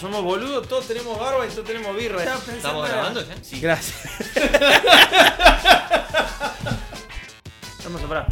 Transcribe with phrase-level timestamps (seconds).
[0.00, 2.22] Somos boludos, todos tenemos barba y todos tenemos birra.
[2.22, 3.34] ¿Estamos grabando ya?
[3.42, 3.60] Sí.
[3.60, 4.12] Gracias.
[7.84, 8.26] Vamos a parar.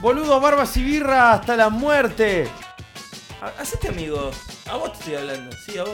[0.00, 2.48] Boludos, barbas y birra hasta la muerte.
[3.42, 4.30] Ha- Hacete amigo.
[4.70, 5.54] A vos te estoy hablando.
[5.66, 5.92] Sí, a vos.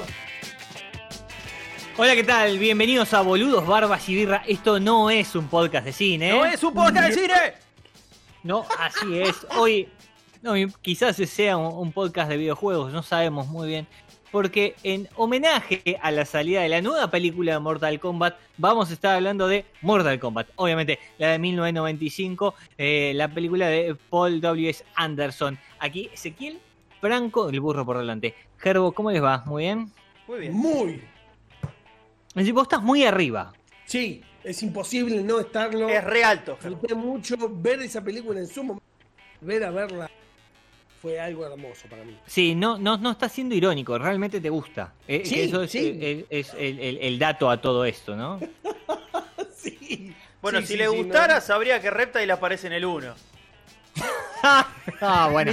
[1.98, 2.58] Hola, ¿qué tal?
[2.58, 4.42] Bienvenidos a Boludos, Barbas y Birra.
[4.46, 6.28] Esto no es un podcast de cine.
[6.28, 6.32] ¿eh?
[6.32, 7.54] ¡No es un podcast de cine!
[8.42, 9.34] No, así es.
[9.56, 9.88] Hoy,
[10.42, 10.52] no,
[10.82, 13.88] quizás sea un, un podcast de videojuegos, no sabemos muy bien.
[14.30, 18.92] Porque en homenaje a la salida de la nueva película de Mortal Kombat, vamos a
[18.92, 20.48] estar hablando de Mortal Kombat.
[20.56, 24.84] Obviamente, la de 1995, eh, la película de Paul W.S.
[24.94, 25.58] Anderson.
[25.78, 26.58] Aquí, Ezequiel
[27.00, 28.34] Franco, el burro por delante.
[28.58, 29.44] Gerbo, ¿cómo les va?
[29.46, 29.92] ¿Muy bien?
[30.26, 30.52] Muy bien.
[30.52, 30.90] Muy.
[32.28, 33.52] Es decir, vos estás muy arriba.
[33.84, 35.88] Sí, es imposible no estarlo.
[35.88, 36.58] Es re alto.
[36.62, 38.84] Disfruté mucho ver esa película en su momento.
[39.40, 40.10] Ver a verla
[41.06, 42.16] fue algo hermoso para mí.
[42.26, 44.92] Sí, no, no, no está siendo irónico, realmente te gusta.
[45.06, 45.78] Eh, Sí, que eso es, sí.
[46.00, 48.40] eh, es el, el- el dato a todo esto, ¿no?
[49.56, 50.12] Sí.
[50.42, 51.40] Bueno, Sí, si sí, le sí, gustara, no.
[51.40, 53.14] sabría que Reptile aparece en el 1.
[54.42, 55.52] ah, bueno.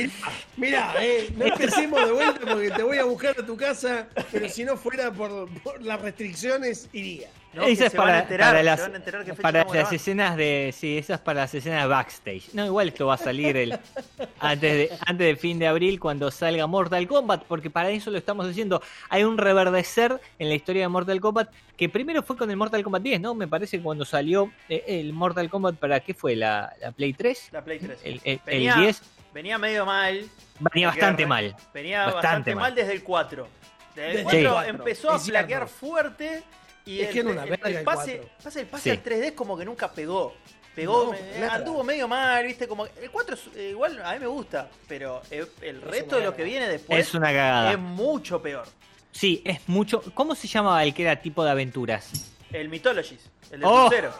[0.58, 4.50] Mirá, eh, no empecemos de vuelta porque te voy a buscar a tu casa, pero
[4.50, 7.30] si no fuera por, por las restricciones, iría.
[7.54, 7.64] ¿No?
[7.64, 9.64] Esa Que es para, a enterar, para se las, van a enterar qué fecha para
[9.66, 10.74] las escenas de.
[10.78, 12.54] Sí, esas para las escenas de backstage.
[12.54, 13.72] No, igual esto va a salir el,
[14.40, 18.18] antes, de, antes del fin de abril cuando salga Mortal Kombat, porque para eso lo
[18.18, 18.82] estamos diciendo.
[19.10, 22.84] Hay un reverdecer en la historia de Mortal Kombat que primero fue con el Mortal
[22.84, 23.34] Kombat 10, ¿no?
[23.36, 26.36] Me parece que cuando salió eh, el Mortal Kombat, ¿para qué fue?
[26.36, 27.50] ¿La, la Play 3?
[27.52, 28.00] La Play 3.
[28.04, 29.02] El, el- el Venía- 10
[29.34, 30.24] Venía medio mal.
[30.60, 31.56] venía bastante mal.
[31.74, 32.76] Venía Bastante bastante, mal.
[32.76, 33.48] desde el 4.
[33.96, 36.44] Desde el Desde 4 el 4, empezó a flaquear fuerte.
[36.86, 38.36] Y Es el, que era una el- verga el el pase, 4.
[38.44, 38.90] pasa el pase Sí.
[38.90, 40.34] al 3D como que nunca pegó.
[40.76, 44.26] Pegó, No, anduvo medio mal, viste, como el 4 es- eh, igual a mí me
[44.28, 47.72] gusta, pero el, el resto de lo que viene después Es una cagada.
[47.74, 48.66] es mucho peor.
[49.12, 50.02] Sí, es mucho.
[50.16, 52.32] ¿Cómo se llamaba el que era tipo de aventuras?
[52.52, 53.88] El Mythologies, el de Oh.
[53.90, 54.12] cero.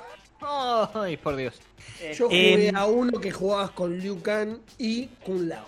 [0.94, 1.60] Ay, por Dios.
[2.16, 5.68] Yo jugué Em, a uno que jugabas con Liu Kang y Kun Lao.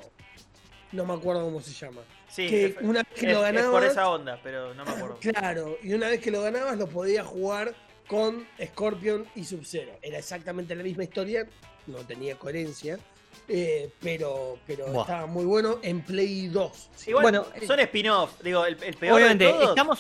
[0.92, 2.02] No me acuerdo cómo se llama.
[2.36, 3.72] Sí, que es- una vez que es, lo es ganabas.
[3.72, 5.18] por esa onda, pero no me acuerdo.
[5.22, 7.74] Claro, y una vez que lo ganabas lo podías jugar
[8.08, 9.94] con Scorpion y Sub-Zero.
[10.02, 11.48] Era exactamente la misma historia,
[11.88, 13.00] no tenía coherencia,
[13.48, 16.90] eh, pero, pero estaba muy bueno en Play 2.
[16.96, 17.10] sí.
[17.12, 20.00] Igual Bueno, son spin-off, digo, el, el peor Obviamente, de todos estamos.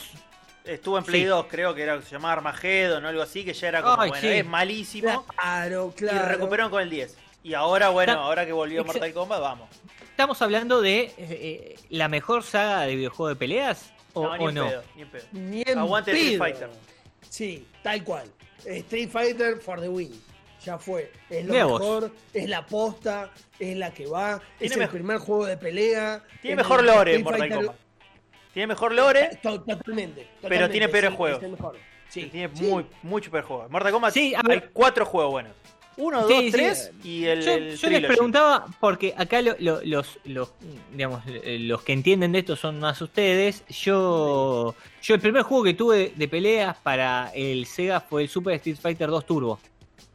[0.63, 1.27] estuvo en Play Sí.
[1.27, 4.09] 2, creo que era se llamaba Armageddon o algo así, que ya era como, Ay,
[4.09, 4.27] bueno, sí.
[4.37, 5.25] es malísimo.
[5.27, 6.27] Claro, Y claro.
[6.27, 7.17] recuperaron con el 10.
[7.43, 9.69] Y ahora, bueno, ahora que volvió Mortal Kombat, vamos.
[10.15, 14.45] Estamos hablando de eh, eh, la mejor saga de videojuego de peleas o no, ni
[14.45, 14.67] o en no.
[14.69, 15.23] pedo, ni en pedo.
[15.33, 16.37] Ni Aguante Street.
[16.37, 16.69] Fighter.
[17.29, 18.31] Sí, tal cual.
[18.63, 20.09] Street Fighter for the win.
[20.63, 21.11] Ya fue.
[21.29, 21.81] Es lo vos.
[21.81, 26.23] mejor, es la posta, es la que va, es el primer juego de pelea.
[26.41, 27.75] Tiene mejor lore Mortal Kombat.
[28.53, 31.41] Tiene mejor lore, To- Totalmente, Pero tiene peores sí, juegos.
[31.41, 31.77] mejor.
[32.07, 32.63] Sí, tiene sí.
[32.63, 33.67] muy, mucho peor juego.
[33.67, 35.51] Mortal Kombat Sí, hay cuatro juegos buenos.
[35.97, 36.51] Uno, Sí, dos, sí.
[36.51, 40.49] tres y el, Yo, el yo les preguntaba, porque acá lo- lo- los, los,
[40.91, 43.63] digamos, eh, los que entienden de esto son más ustedes.
[43.69, 48.55] Yo, yo el primer juego que tuve de peleas para el Sega fue el Super
[48.55, 49.59] Street Fighter 2 Turbo.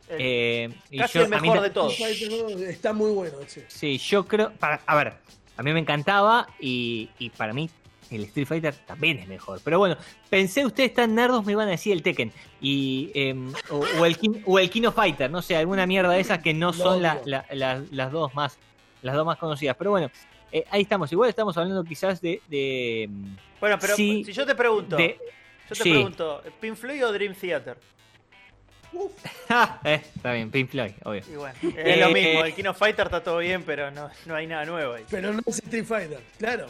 [0.08, 1.98] El- Eh, y casi yo- el mí mejor me- de todos.
[2.00, 3.64] Está muy bueno ese.
[3.69, 4.52] Sí, yo creo.
[4.58, 5.14] Para, a ver,
[5.56, 7.70] a mí me encantaba y, y para mí
[8.10, 9.60] el Street Fighter también es mejor.
[9.62, 9.97] Pero bueno,
[10.28, 14.16] pensé ustedes tan nerdos me iban a decir el Tekken y em, o, o el
[14.47, 17.20] o el King of Fighter, no sé, alguna mierda de esas que no son la-
[17.25, 18.59] la- la- las dos más
[19.03, 19.76] las dos más conocidas.
[19.78, 20.10] Pero bueno,
[20.53, 21.10] eh, ahí estamos.
[21.12, 25.16] Igual estamos hablando quizás de, de, em, Bueno, pero Sí, si yo te pregunto, de-
[25.69, 25.91] yo te sí.
[25.91, 27.76] pregunto, ¿Pink Floyd o Dream Theater?
[28.93, 29.12] Uf,
[29.84, 31.23] eh, está bien, Pink Floyd, obvio.
[31.32, 32.49] Y bueno, es lo Eh, mismo, eh.
[32.49, 35.05] el Kino Fighter está todo bien, pero no, no hay nada nuevo ahí.
[35.08, 36.67] pero no es Street Fighter, claro.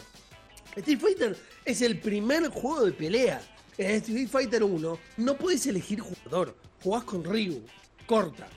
[0.76, 3.40] Street Fighter es el primer juego de pelea.
[3.78, 6.54] En Street Fighter 1 no puedes elegir jugador.
[6.82, 7.62] Jugás con Ryu.
[8.06, 8.48] Corta.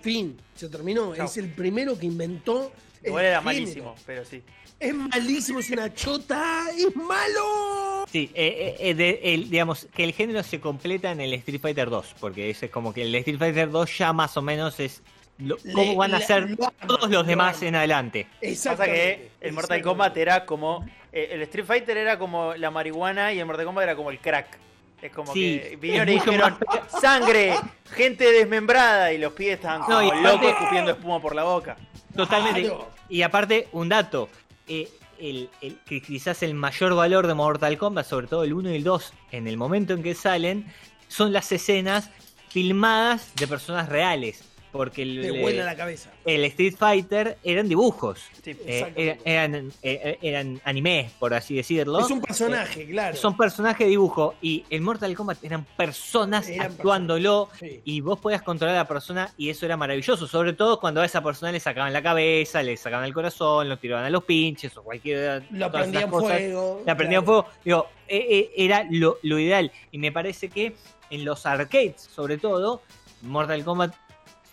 [0.00, 0.38] Fin.
[0.54, 1.14] Se terminó.
[1.14, 1.26] Chau.
[1.26, 2.72] Es el primero que inventó.
[3.02, 3.60] el Igual era género.
[3.60, 4.42] malísimo, pero sí.
[4.78, 8.04] Es malísimo, es una chota, es malo.
[8.10, 11.88] Sí, eh, eh, de- el- digamos que el género se completa en el Street Fighter
[11.88, 15.02] 2, porque ese es como que el Street Fighter 2 ya más o menos es
[15.38, 16.56] lo- Le- cómo van a ser
[16.86, 18.26] todos lo los demás en adelante.
[18.40, 19.82] Pasa que el Mortal.
[19.82, 20.86] Kombat era como.
[21.12, 24.18] eh, el Street Fighter era como la marihuana y el Mortal Kombat era como el
[24.18, 24.58] crack.
[25.00, 27.54] Es como Sí, que vinieron y dijeron: más ¡Sangre!
[27.96, 31.76] gente desmembrada y los pies estaban No, como aparte- locos escupiendo espuma por la boca.
[32.16, 32.62] Totalmente.
[32.62, 32.88] Claro.
[33.08, 34.28] Y aparte, un dato.
[34.68, 34.88] eh,
[35.18, 38.76] el, el- que quizás el mayor valor de Mortal Kombat, sobre todo el 1 y
[38.76, 40.66] el 2, en el momento en que salen,
[41.08, 42.10] son las escenas
[42.48, 44.44] filmadas de personas reales.
[44.72, 46.10] Porque el, Te vuela la cabeza.
[46.24, 48.20] el Street Fighter eran dibujos.
[48.42, 48.56] Sí.
[48.66, 52.00] eh, eran, eh, eran anime, por así decirlo.
[52.00, 53.14] Es un personaje, claro.
[53.16, 54.34] Son personajes de dibujo.
[54.40, 57.50] Y el Mortal Kombat eran personas Eran actuándolo.
[57.60, 57.82] Sí.
[57.84, 61.04] Y vos podías controlar a la persona y eso era maravilloso, sobre todo cuando a
[61.04, 64.74] esa persona le sacaban la cabeza, le sacaban el corazón, lo tiraban a los pinches
[64.78, 66.82] o cualquier Lo prendían fuego.
[66.86, 67.42] La prendían claro.
[67.42, 67.58] fuego.
[67.64, 69.70] Digo, eh, eh, era lo, lo ideal.
[69.90, 70.74] Y me parece que
[71.10, 72.80] en los arcades, sobre todo,
[73.20, 73.94] Mortal Kombat,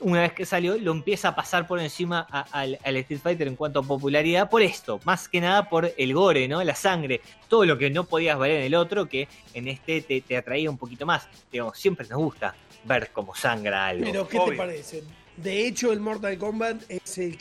[0.01, 3.47] una vez que salió, lo empieza a pasar por encima a- al, al Street Fighter
[3.47, 6.63] en cuanto a popularidad por esto, más que nada por el gore, ¿no?
[6.63, 10.21] La sangre, todo lo que no podías ver en el otro, que en este te,
[10.21, 11.27] te atraía un poquito más.
[11.51, 12.55] Digamos, siempre nos gusta
[12.85, 14.05] ver cómo sangra algo.
[14.05, 14.51] Pero, ¿qué Obvio.
[14.51, 15.03] te parece?
[15.37, 17.37] De hecho, el Mortal Kombat es el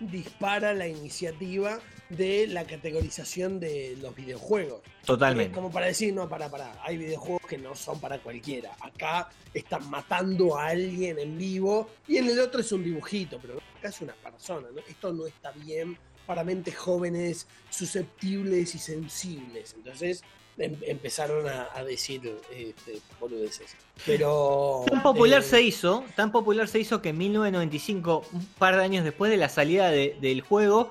[0.00, 1.78] dispara la iniciativa
[2.08, 4.80] de la categorización de los videojuegos.
[5.04, 5.54] Totalmente.
[5.54, 8.76] Como para decir, no, para, para, hay videojuegos que no son para cualquiera.
[8.80, 13.58] Acá están matando a alguien en vivo y en el otro es un dibujito, pero
[13.78, 14.68] acá es una persona.
[14.74, 14.80] ¿no?
[14.88, 19.74] Esto no está bien para mentes jóvenes, susceptibles y sensibles.
[19.74, 20.22] Entonces
[20.58, 22.20] em- empezaron a, a decir
[22.54, 23.74] este, boludeces.
[24.04, 24.84] Pero...
[24.90, 28.82] Tan popular eh, se hizo, tan popular se hizo que en 1995, un par de
[28.82, 30.90] años después de la salida de- del juego,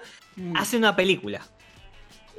[0.55, 1.41] hace una película.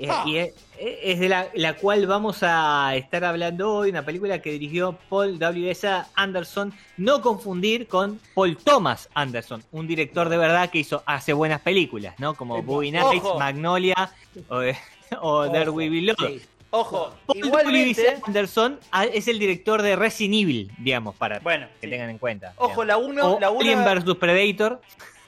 [0.01, 0.23] Eh, Ah.
[0.27, 4.53] y es, es de la, la cual vamos a estar hablando hoy, una película que
[4.53, 5.89] dirigió Paul W.S.
[6.15, 11.61] Anderson, no confundir con Paul Thomas Anderson, un director de verdad que hizo hace buenas
[11.63, 12.35] películas, ¿no?
[12.35, 12.63] Como.
[12.63, 13.25] Boogie Nights.
[13.41, 14.13] Magnolia
[14.49, 14.63] o,
[15.21, 16.17] o There We Belong.
[16.17, 16.43] sí.
[16.71, 17.41] Ojo, Paul.
[17.41, 18.19] W.S.
[18.25, 21.91] Anderson ah, es el director de Resident Evil, digamos, para Bueno, que sí.
[21.91, 22.53] tengan en cuenta.
[22.59, 22.87] Ojo, digamos.
[22.87, 24.81] la 1 O la Alien uno, vs Predator.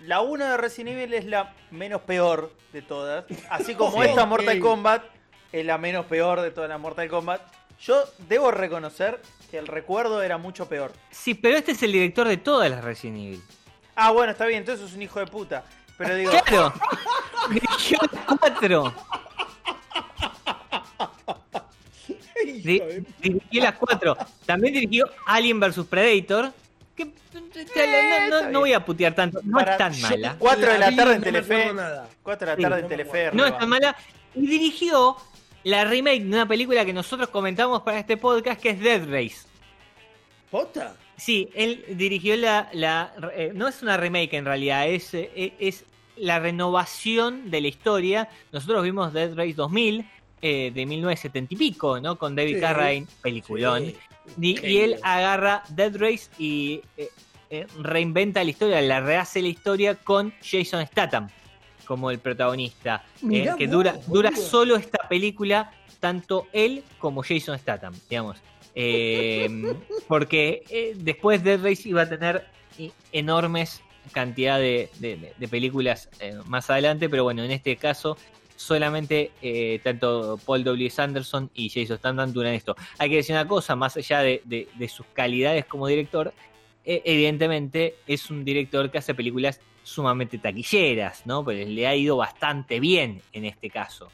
[0.04, 3.24] La uno de Resident Evil es la menos peor de todas.
[3.50, 5.04] Así como esta Mortal Kombat
[5.52, 7.40] es la menos peor de todas las Mortal Kombat.
[7.80, 9.20] Yo debo reconocer
[9.50, 10.92] que el recuerdo era mucho peor.
[11.10, 13.42] Sí, pero este es el director de todas las Resident Evil.
[13.96, 15.64] Ah, bueno, está bien, entonces es un hijo de puta.
[15.98, 16.72] Pero digo, Claro.
[17.50, 18.94] Dirigió las cuatro.
[22.62, 24.16] Di- Hijo de- dirigió las cuatro.
[24.46, 26.52] También dirigió Alien vs Predator.
[27.74, 29.40] Que no, no- no voy a putear tanto.
[29.44, 30.36] No Para- es tan mala.
[30.38, 31.54] 4 de la tarde en Telefe.
[31.54, 32.08] acuerdo nada.
[32.22, 33.30] 4 de la tarde no en Telefe.
[33.32, 33.96] No es tan mala.
[34.34, 35.16] Y dirigió
[35.64, 39.46] la remake de una película que nosotros comentamos para este podcast que es Dead Race.
[40.50, 40.94] ¿Posta?
[41.16, 42.68] Sí, él dirigió la...
[42.72, 45.84] la eh, no es una remake en realidad, es, eh, es
[46.16, 48.28] la renovación de la historia.
[48.52, 50.08] Nosotros vimos Dead Race 2000
[50.42, 52.16] eh, de 1970 y pico, ¿no?
[52.18, 52.60] Con David Sí.
[52.60, 53.86] Carradine, peliculón.
[53.86, 53.96] Sí.
[54.40, 57.08] Y, y él agarra Dead Race y eh,
[57.50, 61.28] eh, reinventa la historia, la rehace la historia con Jason Statham
[61.84, 63.04] como el protagonista.
[63.16, 63.96] eh, Mirá que dura,
[64.36, 68.36] solo esta película, tanto él como Jason Statham, digamos.
[68.76, 69.74] Eh,
[70.06, 72.46] porque después Dead Race iba a tener
[73.10, 73.82] enormes
[74.12, 78.16] cantidad de, de- de- de películas eh, más adelante, pero bueno, en este caso
[78.64, 80.90] solamente eh, tanto Paul W.
[80.90, 82.76] Sanderson y Jason Statham duran esto.
[82.98, 86.34] Hay que decir una cosa, más allá de, de- de sus calidades como director,
[86.84, 91.42] eh, evidentemente es un director que hace películas sumamente taquilleras, ¿no?
[91.42, 94.10] Pues le ha ido bastante bien en este caso.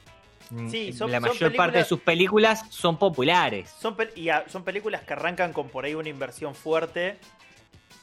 [0.51, 3.75] Mm, Sí, son- la son mayor parte de sus películas son populares.
[3.81, 7.19] Son, pel- y a- son películas que arrancan con por ahí una inversión fuerte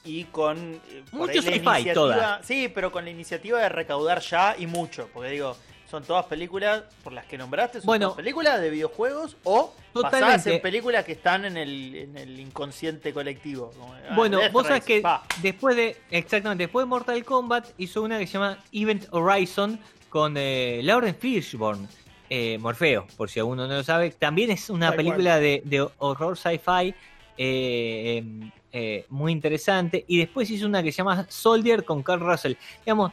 [0.04, 0.58] y con
[0.92, 2.46] eh, Mucho sci-fi, todas.
[2.46, 5.10] Sí, pero con la iniciativa de recaudar ya y mucho.
[5.14, 5.56] Porque digo,
[5.94, 8.08] son todas películas por las que nombraste, son Bueno.
[8.08, 13.14] todas películas de videojuegos o basadas en películas que están en el, en el inconsciente
[13.14, 13.70] colectivo.
[13.78, 15.22] como, ah, Bueno, vos sabés que pa.
[15.44, 20.34] después de, exactamente, después de Mortal Kombat hizo una que se llama Event Horizon con
[20.36, 21.88] eh, Lauren Fishburne,
[22.28, 24.10] eh, Morfeo, por si alguno no lo sabe.
[24.10, 26.96] También es una película de, de horror sci-fi
[27.38, 30.06] eh, em, eh, muy interesante.
[30.08, 32.56] Y después hizo una que se llama Soldier con Carl Russell.
[32.84, 33.12] Digamos,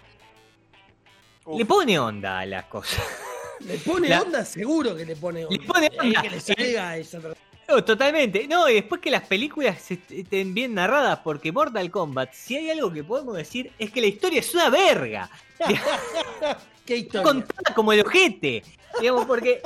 [1.45, 1.59] Uf.
[1.59, 3.01] le pone onda a las cosas.
[3.61, 5.55] Le pone La- onda, seguro que le pone onda.
[5.61, 6.23] Le pone onda.
[6.23, 7.35] Que le salga es otra-
[7.69, 8.47] No, totalmente.
[8.49, 12.91] No, y después que las películas estén bien narradas, porque Mortal Kombat, si hay algo
[12.91, 15.29] que podemos decir, es que la historia es una verga.
[16.87, 17.23] ¿Qué historia?
[17.23, 18.63] contada como el ojete.
[18.99, 19.61] Digamos, porque,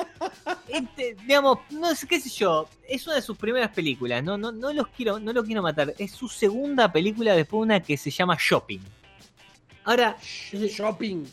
[0.68, 4.50] este, digamos, no sé qué sé yo, es una de sus primeras películas, no, no,
[4.52, 5.94] no los quiero, no lo quiero matar.
[5.98, 8.80] Es su segunda película después de una que se llama Shopping.
[9.84, 11.24] Ahora, Shopping.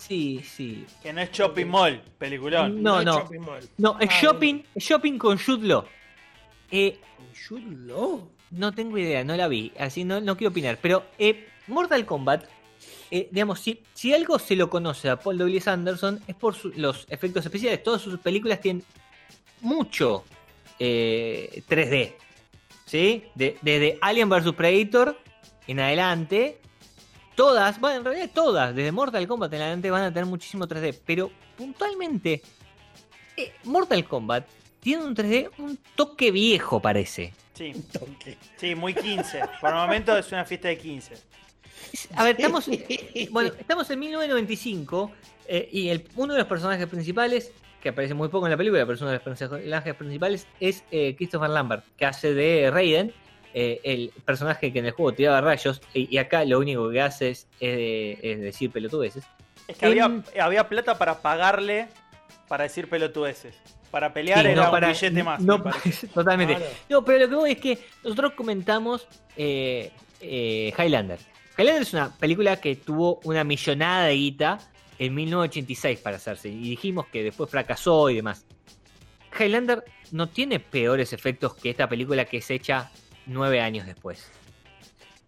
[0.00, 0.84] Sí, sí.
[1.02, 2.82] Que no es Shopping Mall, peliculón.
[2.82, 3.18] No, es no.
[3.20, 3.68] Shopping Mall.
[3.78, 5.84] No, es Shopping, es Shopping con Jude Law.
[6.70, 6.98] Eh,
[7.48, 8.28] Jude Law.
[8.52, 10.78] No tengo idea, no la vi, así no, no quiero opinar.
[10.82, 12.44] Pero eh, Mortal Kombat,
[13.10, 15.62] eh, digamos, si, si algo se lo conoce a Paul W.
[15.66, 17.82] Anderson es por su- los efectos especiales.
[17.82, 18.84] Todas sus películas tienen
[19.60, 20.24] mucho
[20.78, 22.14] eh, 3D.
[22.86, 23.24] ¿Sí?
[23.36, 25.16] De- desde Alien vs Predator
[25.68, 26.58] en adelante,
[27.40, 31.00] todas, bueno, en realidad todas, desde Mortal Kombat en adelante van a tener muchísimo 3D.
[31.06, 32.42] Pero puntualmente,
[33.34, 34.46] eh, Mortal Kombat
[34.78, 37.32] tiene un 3D un toque viejo, parece.
[37.54, 38.36] Sí, Toque.
[38.56, 39.40] sí, muy 15.
[39.58, 41.14] Por el momento es una fiesta de 15.
[42.14, 42.68] A ver, estamos,
[43.30, 45.10] bueno, estamos en 1995
[45.48, 48.82] eh, y el, uno de los personajes principales, que aparece muy poco en la película,
[48.82, 53.14] pero es uno de los personajes principales, es eh, Christopher Lambert, que hace de Raiden,
[53.54, 57.00] eh, el personaje que en el juego tiraba rayos, y, y acá lo único que
[57.00, 59.24] hace es, eh, es decir pelotudeces.
[59.68, 61.88] Es que había, En- había plata para pagarle
[62.48, 63.54] para decir pelotudeces.
[63.90, 65.40] Para pelear Sí, era no para- un billete más.
[65.40, 65.62] no,
[66.14, 66.54] totalmente.
[66.56, 66.70] Claro.
[66.88, 69.90] No, pero lo que voy es que nosotros comentamos eh,
[70.20, 71.18] eh, Highlander.
[71.58, 74.58] Highlander es una película que tuvo una millonada de guita
[74.98, 76.48] en 1986 para hacerse.
[76.48, 78.44] Y dijimos que después fracasó y demás.
[79.38, 82.90] Highlander no tiene peores efectos que esta película que es hecha
[83.30, 84.26] nueve años después.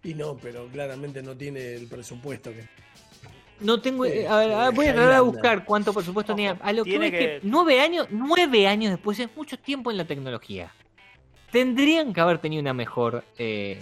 [0.05, 2.69] Y no, pero claramente no tiene el presupuesto que.
[3.61, 4.05] No tengo.
[4.05, 6.59] Sí, a ver, a ver, voy a de buscar cuánto presupuesto tenía.
[6.61, 9.97] A lo que es que que- nueve años, nueve años después es mucho tiempo en
[9.97, 10.73] la tecnología.
[11.53, 13.25] Tendrían que haber tenido una mejor.
[13.39, 13.79] eh,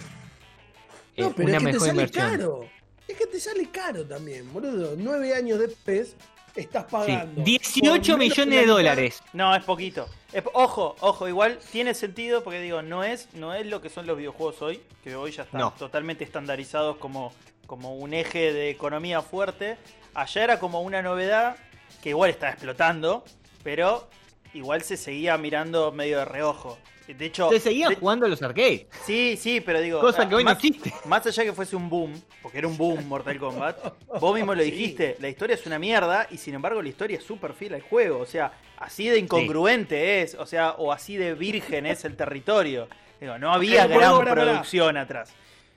[1.15, 2.29] eh, No, pero una es que te mejor sale inversión.
[2.29, 2.69] caro.
[3.07, 4.93] Es que te sale caro también, boludo.
[4.97, 6.15] Nueve años después
[6.55, 7.41] estás Sí, pagando.
[7.43, 9.23] 18 por menos millones de dólares.
[9.33, 10.07] No, es poquito.
[10.33, 14.05] Es- ojo, ojo, igual tiene sentido porque digo, no es, no es lo que son
[14.07, 15.71] los videojuegos hoy, que hoy ya están No.
[15.71, 17.33] totalmente estandarizados como,
[17.67, 19.77] como un eje de economía fuerte.
[20.13, 21.55] Allá era como una novedad
[22.01, 23.23] que igual estaba explotando,
[23.63, 24.07] pero
[24.53, 26.77] igual se seguía mirando medio de reojo.
[27.07, 28.85] De hecho, Se seguían de- jugando a los arcades.
[29.05, 30.93] sí, sí, pero digo, Cosa ah, que hoy no existe.
[31.05, 33.77] más allá que fuese un boom, porque era un boom Mortal Kombat,
[34.19, 37.23] vos mismo lo dijiste, la historia es una mierda y sin embargo la historia es
[37.23, 41.33] súper fiel al juego, o sea, así de incongruente es, o sea, o así de
[41.33, 42.87] virgen es el territorio.
[43.19, 45.33] Digo, no había Pero, gran producción atrás.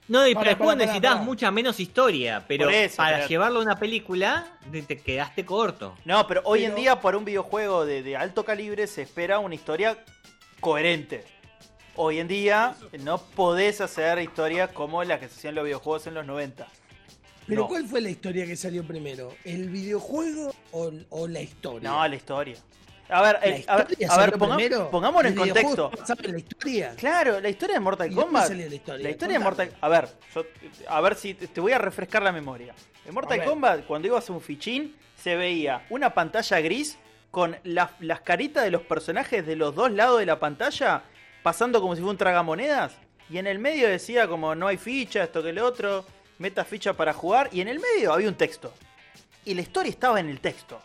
[0.06, 1.14] No, y para el juego pará.
[1.16, 5.96] mucha menos historia, pero eso, para pero- llevarlo a una película te- te quedaste corto.
[6.04, 9.54] No, pero hoy en día para un videojuego de, de alto calibre se espera una
[9.54, 9.96] historia
[10.64, 11.22] coherente.
[11.96, 16.14] Hoy en día no podés hacer historias como las que se hacían los videojuegos en
[16.14, 16.66] los 90.
[17.46, 17.68] Pero No.
[17.68, 19.34] ¿cuál fue la historia que salió primero?
[19.44, 21.86] ¿El videojuego o, o la historia?
[21.90, 22.56] No, la historia.
[23.10, 24.90] A ver, ¿La el- a ver, historia a ver, salió ponga- primero?
[24.90, 26.22] pongámoslo en ¿El videojuego contexto.
[26.24, 26.94] en la historia?
[26.96, 28.48] Claro, la historia de Mortal ¿Y Kombat.
[28.48, 29.04] salió la historia?
[29.04, 29.44] La historia de.
[29.44, 30.44] Mortal A ver, yo-
[30.88, 32.74] a ver si te te voy a refrescar la memoria.
[33.04, 33.44] En Mortal.
[33.44, 36.96] Kombat, cuando ibas a un fichín, se veía una pantalla gris
[37.34, 41.02] con las, las caritas de los personajes de los dos lados de la pantalla
[41.42, 42.92] pasando como si fuera un tragamonedas.
[43.28, 46.06] Y en el medio decía como no hay ficha, esto que lo otro,
[46.38, 47.50] meta ficha para jugar.
[47.52, 48.72] Y en el medio había un texto.
[49.44, 50.80] Y la historia estaba en el texto.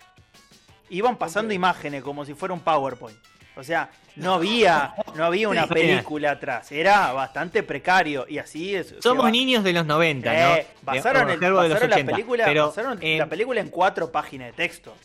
[0.90, 3.18] Iban pasando imágenes como si fuera un PowerPoint.
[3.56, 6.72] O sea, no había, no había una película atrás.
[6.72, 8.26] Era bastante precario.
[8.28, 8.96] Y así es.
[9.02, 10.94] Somos va- niños de los 90, Eh, ¿no?
[10.94, 13.62] basaron, O el- Gerbo de los basaron la 80, película, pero, basaron eh, la película
[13.62, 14.96] en cuatro páginas de texto.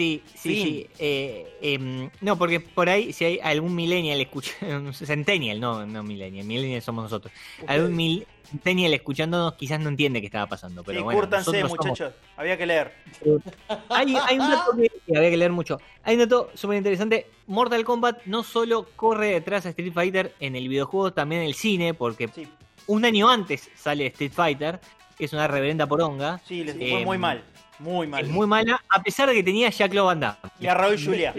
[0.00, 0.86] Sí, sí, sí.
[0.98, 6.46] eh, em, no, porque por ahí, si hay algún millennial escuchando, centennial, no, no millennial,
[6.46, 7.30] millennial somos nosotros.
[7.66, 11.70] Algún mil- centennial escuchándonos quizás no entiende qué estaba pasando, pero sí, bueno, cúrtanse, nosotros
[11.72, 12.14] somos- muchachos.
[12.38, 12.92] Había que leer.
[13.90, 15.78] Hay, hay un dato que, había que leer mucho.
[16.02, 17.26] Hay un dato súper interesante.
[17.46, 21.54] Mortal Kombat no solo corre detrás a Street Fighter en el videojuego, también en el
[21.54, 22.48] cine, porque Sí,
[22.86, 24.80] un año antes sale Street Fighter,
[25.18, 26.40] que es una reverenda poronga.
[26.46, 27.44] sí, les Eh, fue muy mal.
[27.80, 28.24] Muy mal.
[28.24, 30.36] Es muy mala, a pesar de que tenía Jack Van Damme.
[30.60, 31.34] Y a Raúl Julia.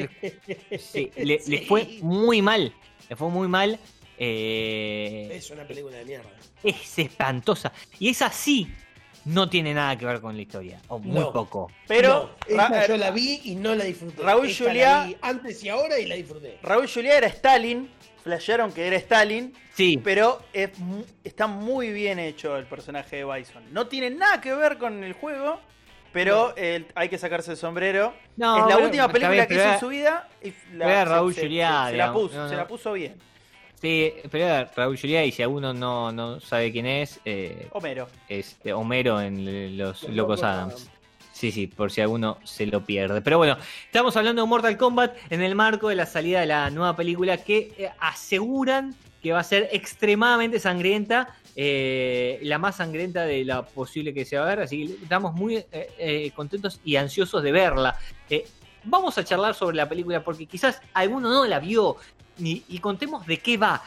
[0.79, 2.73] Sí, le, fue muy mal.
[3.09, 3.79] Le fue muy mal.
[4.17, 6.29] eh, Es una película de mierda.
[6.63, 7.71] es espantosa.
[7.99, 8.67] Y esa sí
[9.25, 10.79] no tiene nada que ver con la historia.
[10.87, 11.31] O muy No.
[11.31, 11.71] poco.
[11.87, 14.21] Pero No, yo la vi y no la disfruté.
[14.23, 16.57] Raúl Esta la vi antes y ahora y la disfruté.
[16.63, 17.89] Raúl Julia era Stalin.
[18.23, 19.53] Flashearon que era Stalin.
[19.75, 20.69] Sí, Pero es
[21.23, 23.63] está muy bien hecho el personaje de Bison.
[23.71, 25.59] No tiene nada que ver con el juego.
[26.13, 28.13] Pero el- hay que sacarse el sombrero.
[28.37, 30.27] No, es la última película bien, que hizo en su vida.
[30.43, 33.15] Y la, Raúl se, Juliá, se- se la puso, No, se la puso bien.
[33.81, 38.07] sí, pero era Raúl Juliá y si alguno no, no sabe quién es, eh, Homero.
[38.29, 40.43] es eh, Homero en Los, Los Locos.
[40.43, 40.89] Adams.
[41.31, 43.21] Sí, sí, por si alguno se lo pierde.
[43.21, 46.69] Pero bueno, estamos hablando de Mortal Kombat en el marco de la salida de la
[46.69, 53.25] nueva película que eh, aseguran que va a ser extremadamente sangrienta, eh, la más sangrienta
[53.25, 56.79] de la posible que se va a ver, así que estamos muy eh, eh, contentos
[56.83, 57.97] y ansiosos de verla.
[58.83, 61.97] Vamos a charlar sobre la película porque quizás alguno no la vio,
[62.39, 63.83] y, y contemos de qué va.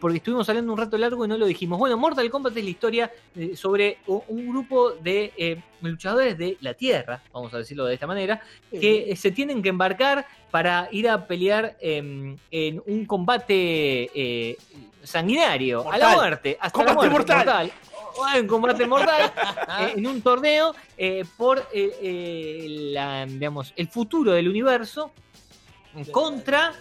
[0.00, 1.78] porque estuvimos hablando un rato largo y no lo dijimos.
[1.78, 3.12] Bueno, Mortal Kombat es la historia
[3.54, 9.14] sobre un grupo de luchadores de la Tierra, vamos a decirlo de esta manera, que
[9.16, 14.56] se tienen que embarcar para ir a pelear em, en un combate
[15.02, 17.72] sanguinario, a la muerte, hasta Combate la muerte, mortal.
[18.34, 19.32] En combate mortal,
[19.80, 25.12] eh, en un torneo eh, por eh, eh, la, digamos, el futuro del universo
[26.10, 26.72] contra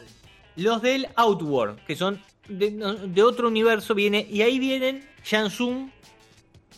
[0.55, 5.91] los del Outworld, que son de, otro universo, viene y ahí vienen Shansung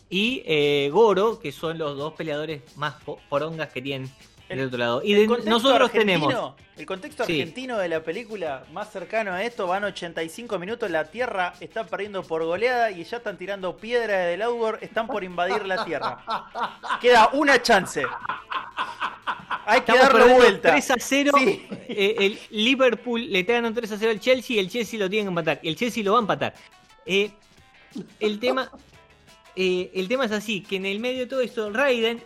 [0.09, 4.11] y Goro, que son los dos peleadores más po- porongas que tienen
[4.49, 5.01] del El- otro lado.
[5.03, 6.33] Y de- nosotros tenemos
[6.75, 7.33] El contexto Sí.
[7.33, 12.23] argentino de la película más cercano a esto van 85 minutos, la Tierra está perdiendo
[12.23, 16.23] por goleada y ya están tirando piedra del Outward, están por invadir la Tierra.
[17.01, 18.03] Queda una chance.
[19.65, 20.71] Hay que Estamos darle vuelta.
[20.71, 21.31] 3 a 0.
[21.37, 21.67] Sí.
[21.89, 25.25] eh, el Liverpool le ganando 3 a 0 al Chelsea y el Chelsea lo tiene
[25.25, 25.59] que empatar.
[25.61, 26.53] El Chelsea lo va a empatar.
[27.05, 27.31] Eh,
[28.19, 28.71] el tema.
[29.55, 32.23] eh, el tema es así, que en el medio de todo esto, Raiden,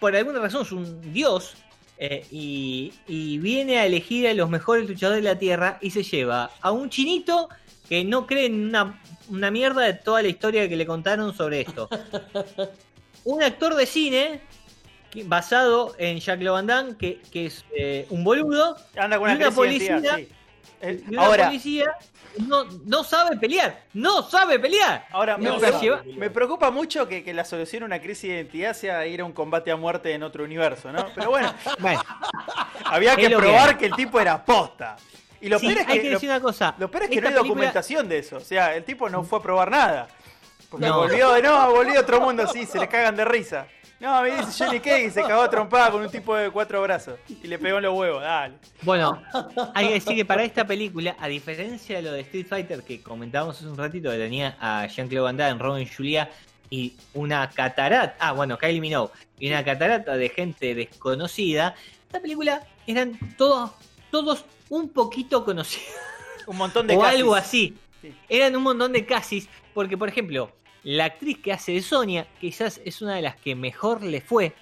[0.00, 1.54] por alguna razón, es un dios.
[2.00, 6.04] eh, y, y viene a elegir a los mejores luchadores de la Tierra y se
[6.04, 7.48] lleva a un chinito
[7.88, 11.62] que no cree en una, una mierda de toda la historia que le contaron sobre
[11.62, 11.88] esto.
[13.24, 14.40] un actor de cine
[15.10, 19.34] que- basado en Jacques Van Damme, que, que es eh, un boludo, Anda con Y
[19.34, 20.28] una, policía- sí.
[20.80, 21.86] Eh, y una ahora, policía
[22.46, 25.06] no, no sabe pelear, no sabe pelear.
[25.10, 28.00] ahora me, No, pre- se lleva- me preocupa mucho que, que la solución a una
[28.00, 31.06] crisis de identidad sea ir a un combate a muerte en otro universo, ¿no?
[31.14, 32.00] Pero bueno, Bueno,
[32.84, 33.74] había que que probar hay.
[33.76, 34.96] que, el tipo era posta.
[35.40, 36.74] Y lo sí, peor es hay que, que lo- decir una cosa.
[36.78, 38.36] Lo peor es que esta no hay película- documentación de eso.
[38.36, 40.08] O sea, el tipo no fue a probar nada.
[40.70, 40.98] Porque No.
[40.98, 43.66] volvió de no, volvió a otro mundo así, se le cagan de risa.
[44.00, 47.18] No, me dice Johnny Cage y se cagó trompada con un tipo de cuatro brazos.
[47.42, 48.54] Y le pegó en los huevos, dale.
[48.82, 49.20] Bueno,
[49.74, 53.02] hay que decir que para esta película, a diferencia de lo de Street Fighter que
[53.02, 56.30] comentábamos hace un ratito, que tenía a Jean-Claude Van Damme, Robin Julia
[56.70, 61.74] y una catarata, ah bueno, Kylie Minogue, y una catarata de gente desconocida,
[62.06, 63.72] esta película eran todos,
[64.12, 65.88] todos un poquito conocidos.
[66.46, 67.18] Un montón de o casis.
[67.18, 67.76] algo así.
[68.00, 68.14] Sí.
[68.28, 70.52] Eran un montón de casis, porque por ejemplo,
[70.84, 74.52] la actriz que hace de Sonia, quizás es una de las que mejor le fue.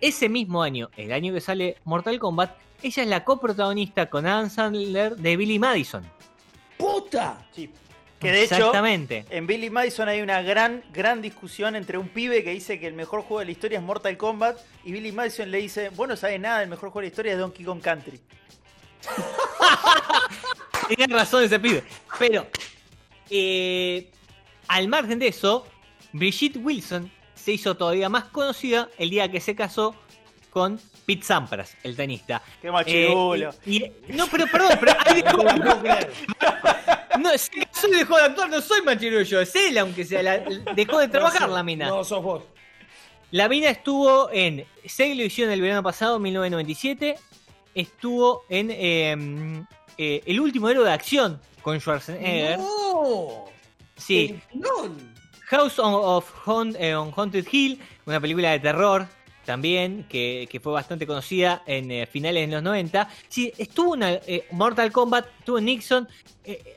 [0.00, 4.48] Ese mismo año, el año que sale Mortal Kombat, ella es la coprotagonista con Adam
[4.48, 6.04] Sandler de Billy Madison.
[6.78, 7.46] ¡Puta!
[7.52, 7.70] Sí.
[8.18, 9.24] Que de hecho, Exactamente.
[9.30, 12.92] en Billy Madison hay una gran, gran discusión entre un pibe que dice que el
[12.92, 16.16] mejor juego de la historia es Mortal Kombat y Billy Madison le dice, vos no
[16.16, 18.20] sabés nada, el mejor juego de la historia es Donkey Kong Country.
[20.96, 21.82] Tiene razón ese pibe.
[22.18, 22.46] Pero,
[23.30, 24.10] eh,
[24.70, 25.66] al margen de eso,
[26.12, 29.94] Brigitte Wilson se hizo todavía más conocida el día que se casó
[30.50, 32.42] con Pete Sampras, el tenista.
[32.60, 33.50] Qué Eh, machirulo.
[33.66, 35.42] y- y- no, pero perdón, pero ahí dejó-
[37.18, 40.22] No no, se casó y dejó de actuar, no soy machirullo, es él, aunque sea,
[40.22, 40.38] la-
[40.74, 41.88] dejó de trabajar la mina.
[41.88, 42.42] No, sos vos.
[43.32, 47.16] La mina estuvo en Sex Edición el verano pasado, 1997.
[47.74, 49.64] Estuvo en eh,
[49.98, 52.58] eh, El último héroe de acción con Schwarzenegger.
[52.58, 53.44] ¡No!
[54.00, 54.40] Sí.
[55.48, 59.06] House on, of Haunt- eh, on Haunted Hill, una película de terror
[59.44, 63.08] también, que, que fue bastante conocida en eh, finales de los 90.
[63.28, 66.06] Sí, estuvo en eh, Mortal Kombat, estuvo Nixon.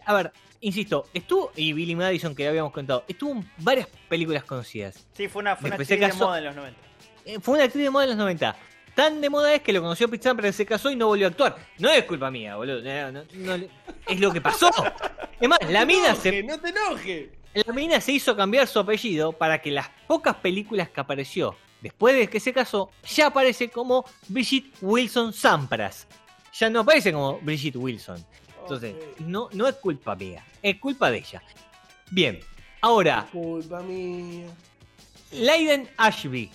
[0.06, 0.32] A ver,
[0.62, 5.06] insisto, estuvo, y Billy Madison, que ya habíamos contado, estuvo en varias películas conocidas.
[5.14, 6.80] Sí, fue una, fue una actriz de moda en los 90.
[7.26, 8.56] Eh, fue una actriz de moda en los 90.
[8.96, 11.30] Tan de moda es que lo conoció Pete Sampras, se casó y no volvió a
[11.30, 11.56] actuar.
[11.80, 12.82] No es culpa mía, boludo.
[12.82, 13.70] No, no, no le-
[14.08, 14.70] es lo que pasó.
[15.40, 17.30] Es más, la mina, se, ¡No te enojes!
[17.54, 22.16] la mina se hizo cambiar su apellido para que las pocas películas que apareció después
[22.16, 26.08] de que se casó, ya aparece como Brigitte Wilson Sampras.
[26.54, 28.24] Ya no aparece como Brigitte Wilson.
[28.62, 31.42] Entonces, no, no es culpa mía, es culpa de ella.
[32.12, 32.40] Bien,
[32.80, 34.46] ahora, Culpa mía.
[35.32, 36.52] Leiden Ashby.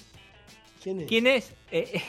[0.82, 1.06] ¿Quién es?
[1.08, 1.52] ¿Quién es?
[1.70, 2.02] Eh,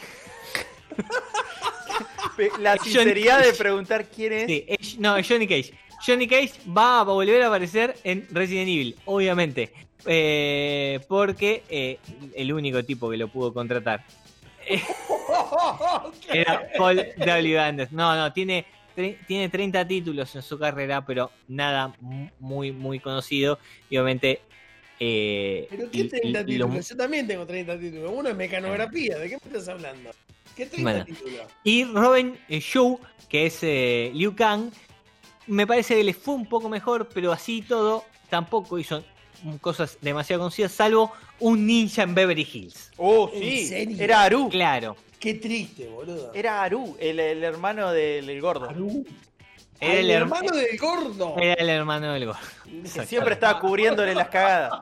[2.59, 4.45] La sinceridad de preguntar quién es.
[4.47, 5.73] Sí, es- no, es Johnny Cage.
[6.05, 9.73] Johnny Cage va a volver a aparecer en Resident Evil, obviamente.
[10.05, 11.97] Eh, porque eh,
[12.33, 14.05] el único tipo que lo pudo contratar
[16.33, 17.59] era Paul W.
[17.59, 17.97] Anderson.
[17.97, 18.65] No, no, tiene,
[19.27, 23.59] tiene 30 títulos en su carrera, pero nada mu- muy, muy conocido.
[23.89, 24.41] Y obviamente.
[24.99, 26.89] Eh, ¿Pero qué y- 30 y- y lo- títulos?
[26.89, 28.11] Yo también tengo 30 títulos.
[28.13, 29.17] Uno es mecanografía.
[29.17, 30.11] ¿De qué me estás hablando?
[30.55, 31.05] ¿Qué 30 Bueno.
[31.05, 31.41] títulos?
[31.63, 34.71] Y Robin eh, Shou, que es eh, Liu Kang,
[35.47, 39.03] me parece que le fue un poco mejor, pero así y todo, tampoco hizo
[39.61, 42.91] cosas demasiado conocidas, salvo un ninja en Beverly Hills.
[42.97, 43.67] Oh, ¿En sí.
[43.67, 43.97] serio?
[43.99, 44.49] Era Aru.
[44.49, 44.97] Claro.
[45.17, 46.31] Qué triste, boludo.
[46.33, 48.69] Era Aru, el, el hermano del, del gordo.
[48.69, 49.05] Aru.
[49.81, 51.35] Era el, her- hermano del gordo.
[51.39, 52.39] era el hermano del gordo.
[52.83, 54.81] Que siempre estaba cubriéndole las cagadas.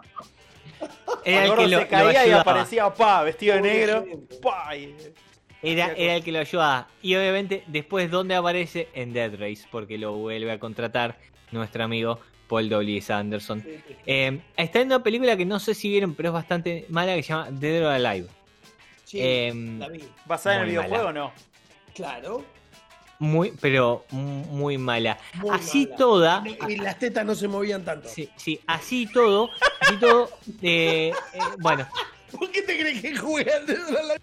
[1.24, 4.06] Era el el gordo que lo, se lo caía y aparecía pa, vestido de negro.
[4.08, 4.36] gente.
[4.38, 4.96] Pa, y-
[5.62, 6.88] Era, era el que lo ayudaba.
[7.02, 8.88] Y obviamente, después, ¿dónde aparece?
[8.94, 11.18] En Dead Race, porque lo vuelve a contratar
[11.52, 13.04] nuestro amigo Paul W.
[13.10, 13.62] Anderson.
[13.64, 13.96] Sí, sí.
[14.06, 17.24] Eh, está en una película que no sé si vieron, pero es bastante mala, que
[17.24, 18.28] se llama Dead or Alive.
[19.04, 19.20] Sí,
[19.80, 20.04] la vi.
[20.26, 21.34] ¿Basada en el videojuego o no?
[21.96, 22.46] Claro.
[23.20, 25.18] Muy, pero mu- muy mala.
[25.36, 25.96] Muy así mala.
[25.98, 26.44] toda.
[26.68, 28.08] Y las tetas no se movían tanto.
[28.08, 29.50] Sí, sí, así todo.
[29.80, 30.30] Así todo.
[30.62, 31.88] eh, eh, bueno,
[32.32, 34.16] ¿Por qué te crees que jugué al dedo de la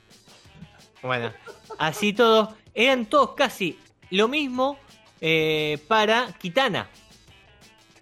[1.02, 1.32] Bueno,
[1.78, 3.78] así todos, eran todos casi
[4.10, 4.78] lo mismo
[5.20, 6.88] eh, para Kitana.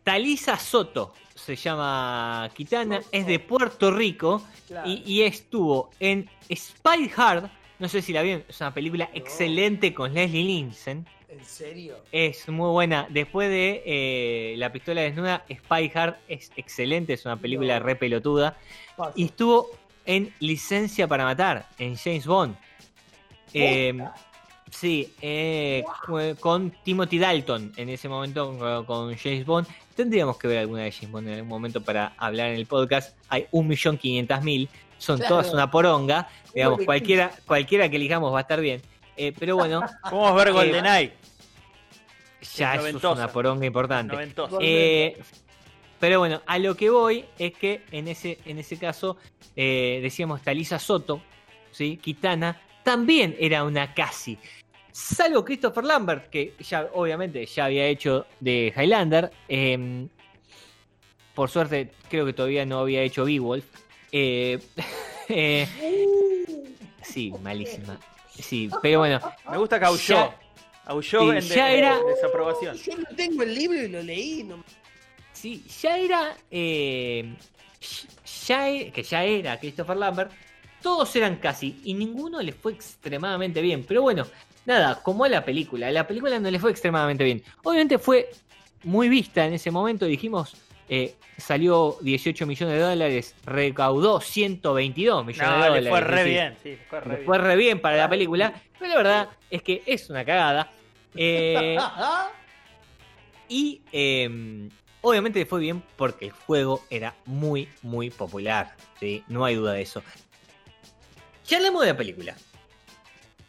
[0.04, 4.88] Talisa Soto se llama Kitana, es de Puerto Rico Claro.
[4.88, 7.50] y, y estuvo en Spy Hard.
[7.82, 9.18] No sé si la vieron, es una película No.
[9.18, 11.04] excelente con Leslie Nielsen.
[11.28, 11.96] ¿En serio?
[12.12, 13.08] Es muy buena.
[13.10, 17.84] Después de eh, La pistola desnuda, Spy Hard es excelente, es una película No.
[17.84, 18.56] re pelotuda.
[18.96, 19.12] Paso.
[19.16, 19.68] Y estuvo
[20.06, 22.54] en Licencia para Matar, en James Bond.
[23.52, 23.98] Eh,
[24.70, 25.82] sí, eh,
[26.38, 29.66] con Timothy Dalton en ese momento con- con James Bond.
[29.96, 33.16] Tendríamos que ver alguna de James Bond en algún momento para hablar en el podcast.
[33.28, 34.68] Hay 1.500.000,
[35.02, 35.36] son Claro.
[35.36, 36.28] todas una poronga.
[36.54, 38.80] Digamos, cualquiera, cualquiera que elijamos va a estar bien.
[39.16, 41.12] Eh, pero bueno, Podemos ver Eh, GoldenEye.
[42.54, 44.16] ya eso es una poronga importante.
[44.60, 45.18] Eh,
[45.98, 49.16] pero bueno, a lo que voy es que en ese, en ese caso,
[49.56, 51.20] eh, decíamos Talisa Soto,
[51.70, 51.96] ¿sí?
[51.96, 54.38] Kitana, también era una casi.
[54.92, 59.30] Salvo Christopher Lambert, que ya obviamente ya había hecho de Highlander.
[59.48, 60.06] eh,
[61.34, 63.64] por suerte, creo que todavía no había hecho Beowulf.
[64.12, 64.58] Eh,
[65.28, 65.66] eh,
[67.02, 67.98] sí, malísima.
[68.38, 69.20] Sí, pero bueno,
[69.50, 69.98] Me gusta que aulló.
[70.14, 70.38] Ya-
[70.84, 72.76] Aulló Sí, en, de- ya era- en desaprobación.
[72.76, 74.42] Yo no tengo el libro y lo leí.
[74.42, 74.64] No...
[75.32, 76.36] Sí, ya era.
[76.50, 77.34] eh,
[78.48, 80.32] ya e- que ya era Christopher Lambert.
[80.82, 81.80] Todos eran casi.
[81.84, 83.84] Y ninguno le fue extremadamente bien.
[83.86, 84.26] Pero bueno,
[84.66, 85.86] nada, como a la película.
[85.86, 87.44] A la película no le fue extremadamente bien.
[87.62, 88.30] Obviamente fue
[88.82, 90.04] muy vista en ese momento.
[90.06, 90.56] Dijimos.
[90.94, 93.34] Eh, salió 18 millones de dólares.
[93.46, 95.84] Recaudó 122 millones de dólares.
[95.84, 96.56] le fue re decir, bien.
[96.62, 97.26] Sí, le fue re le bien.
[97.26, 98.52] fue re bien para la película.
[98.78, 100.70] Pero la verdad es que es una cagada.
[101.14, 101.76] Eh,
[103.46, 104.70] y eh,
[105.02, 108.74] obviamente le fue bien porque el juego era muy, muy popular.
[108.98, 109.22] ¿sí?
[109.28, 110.02] No hay duda de eso.
[111.44, 112.34] Charlemos de la película.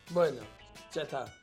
[0.09, 0.41] Bueno,
[0.93, 1.33] ya está.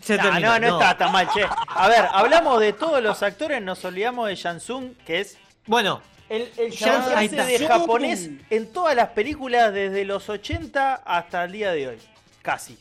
[0.00, 1.44] Se No, terminó, no, no, está tan mal, che.
[1.68, 6.50] A ver, hablamos de todos los actores, nos olvidamos de Shansung, que es Bueno, el,
[6.56, 11.88] el hace de japonés en todas las películas desde los 80 hasta el día de
[11.88, 11.98] hoy.
[12.40, 12.78] Casi.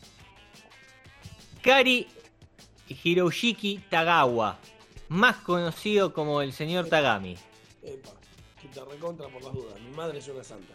[1.61, 2.07] Kari
[3.03, 4.57] Hiroshiki Tagawa.
[5.09, 7.35] Más conocido como el señor Tagami.
[7.83, 8.11] Epa,
[8.61, 9.79] que te recontra por las dudas.
[9.81, 10.73] Mi madre es una santa.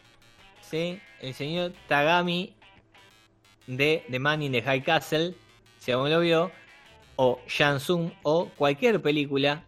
[0.68, 1.00] ¿sí?
[1.20, 2.54] El señor Tagami
[3.66, 5.34] de The Man in the High Castle,
[5.84, 6.50] si aún lo vio,
[7.16, 9.64] o Shansung, o cualquier película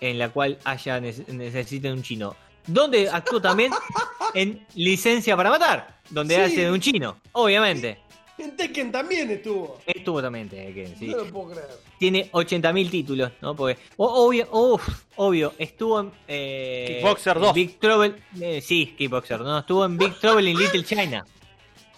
[0.00, 2.36] en la cual haya nece- necesiten un chino.
[2.66, 3.72] Donde actuó también
[4.34, 6.40] en Licencia para Matar, donde Sí.
[6.40, 7.98] hace de un chino, obviamente.
[8.38, 9.78] En Tekken también estuvo.
[9.84, 11.08] Estuvo también, tiene que sí.
[11.08, 11.68] No lo puedo creer.
[11.98, 13.54] Tiene 80.000 títulos, ¿no?
[13.54, 16.10] Porque, o- obvio, uf, obvio, estuvo en.
[16.26, 17.54] eh, Kickboxer en 2.
[17.54, 18.14] Big Trouble.
[18.40, 19.58] eh, sí, Kickboxer, ¿no?
[19.58, 21.26] Estuvo en Big Trouble in Little China.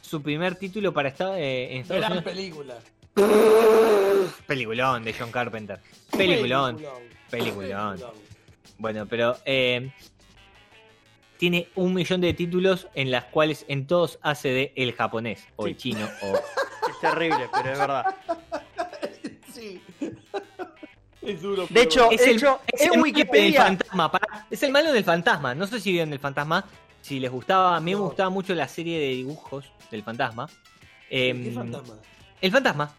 [0.01, 2.33] Su primer título para estar eh, en Estados Gran Unidos.
[2.33, 2.75] película.
[4.47, 5.81] Peliculón de John Carpenter.
[6.17, 6.79] Peliculón.
[7.31, 8.01] Peliculón.
[8.79, 9.93] Bueno, pero eh,
[11.39, 15.67] tiene un millón de títulos en las cuales en todos hace de el japonés o
[15.67, 16.35] el chino o
[16.91, 18.05] Es terrible, pero es verdad.
[19.53, 19.83] Sí.
[21.21, 21.67] es duro.
[21.69, 24.11] De hecho, es de el, hecho es el en malo del fantasma.
[24.51, 25.55] Es el malo del fantasma.
[25.55, 26.65] No sé si vieron el fantasma.
[27.03, 30.49] Si les gustaba, a mí me gustaba mucho la serie de dibujos del fantasma.
[31.11, 31.95] ¿Qué Em, fantasma?
[32.41, 32.95] El fantasma.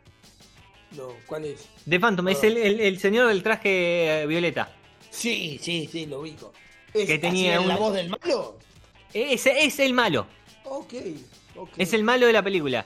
[0.97, 1.67] No, ¿cuál es?
[1.85, 2.27] De Phantom.
[2.29, 2.47] Es Ah.
[2.47, 4.71] el, el- el señor del traje eh, violeta.
[5.09, 6.53] Sí, sí, sí, lo ubico.
[6.93, 8.57] ¿Es, Que tenía en la un- voz del malo?
[9.13, 10.27] Ese es el malo.
[10.65, 10.93] Ok,
[11.55, 11.69] ok.
[11.77, 12.85] Es el malo de la película.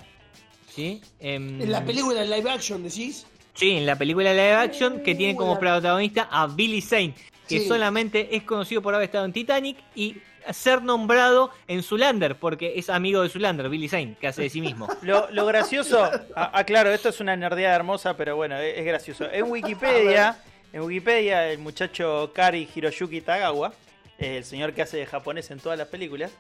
[0.73, 1.01] ¿Sí?
[1.19, 3.25] Em, En la película en live action, decís.
[3.53, 7.15] Sí, en la película live action que tiene como la- protagonista a Billy Zane,
[7.47, 7.67] que Sí.
[7.67, 10.17] solamente es conocido por haber estado en Titanic y
[10.53, 14.62] ser nombrado en Zulander, porque es amigo de Zulander, Billy Zane, que hace de sí
[14.62, 14.88] mismo.
[15.01, 16.03] Lo, lo gracioso,
[16.36, 19.25] ah, ah, claro, esto es una nerdeada hermosa, pero bueno, es, es gracioso.
[19.31, 20.38] En Wikipedia,
[20.73, 23.73] en Wikipedia, el muchacho Kari Hiroyuki Tagawa,
[24.17, 26.31] el señor que hace de japonés en todas las películas,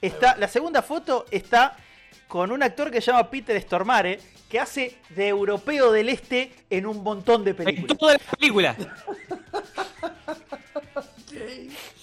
[0.00, 1.76] está, la segunda foto está
[2.28, 6.86] con un actor que se llama Peter Stormare, que hace de europeo del este en
[6.86, 7.98] un montón de En películas.
[7.98, 8.76] toda la película.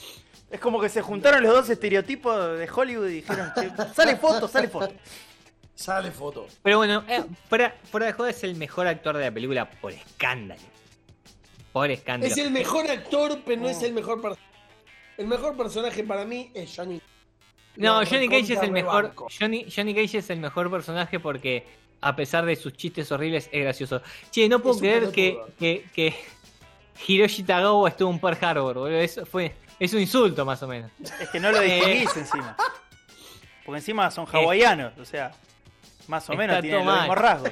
[0.49, 4.47] Es como que se juntaron los dos estereotipos de Hollywood y dijeron, "Che, sale foto,
[4.47, 4.93] sale foto.
[5.75, 6.47] Sale foto.
[6.63, 9.91] Pero bueno, eh, fuera, fuera de joda es el mejor actor de la película por
[9.91, 10.61] escándalo.
[11.71, 12.31] Por escándalo.
[12.33, 14.41] Es el mejor actor, pero no es el mejor personaje.
[15.17, 16.99] El mejor personaje para mí es Johnny.
[17.75, 19.13] No, Lo Johnny Cage es el mejor.
[19.39, 21.67] Johnny, Johnny Cage es el mejor personaje porque,
[22.01, 24.01] a pesar de sus chistes horribles, es gracioso.
[24.31, 26.15] Che, no puedo Es creer que, que, que
[27.07, 28.97] Hiroshi Tagawa estuvo en Pearl Harbor, boludo.
[28.99, 30.91] Eso fue, es un insulto, más o menos.
[31.19, 32.55] Es que no lo distinguís encima.
[33.65, 35.31] Porque encima son hawaianos, o sea,
[36.07, 37.51] más o menos tienen los mismos rasgos.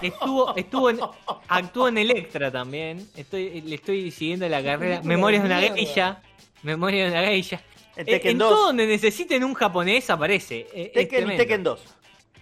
[0.00, 1.00] Estuvo, estuvo en,
[1.48, 3.06] actuó en Electra también.
[3.14, 5.02] Estoy, le estoy siguiendo la carrera.
[5.02, 6.22] Memorias de una geisha.
[6.62, 7.60] Memorias de una geisha.
[7.96, 8.50] En Eh, Tekken en 2.
[8.50, 10.66] todo donde necesiten un japonés aparece.
[10.72, 11.36] Eh, es Tekken y.
[11.36, 11.80] Tekken 2.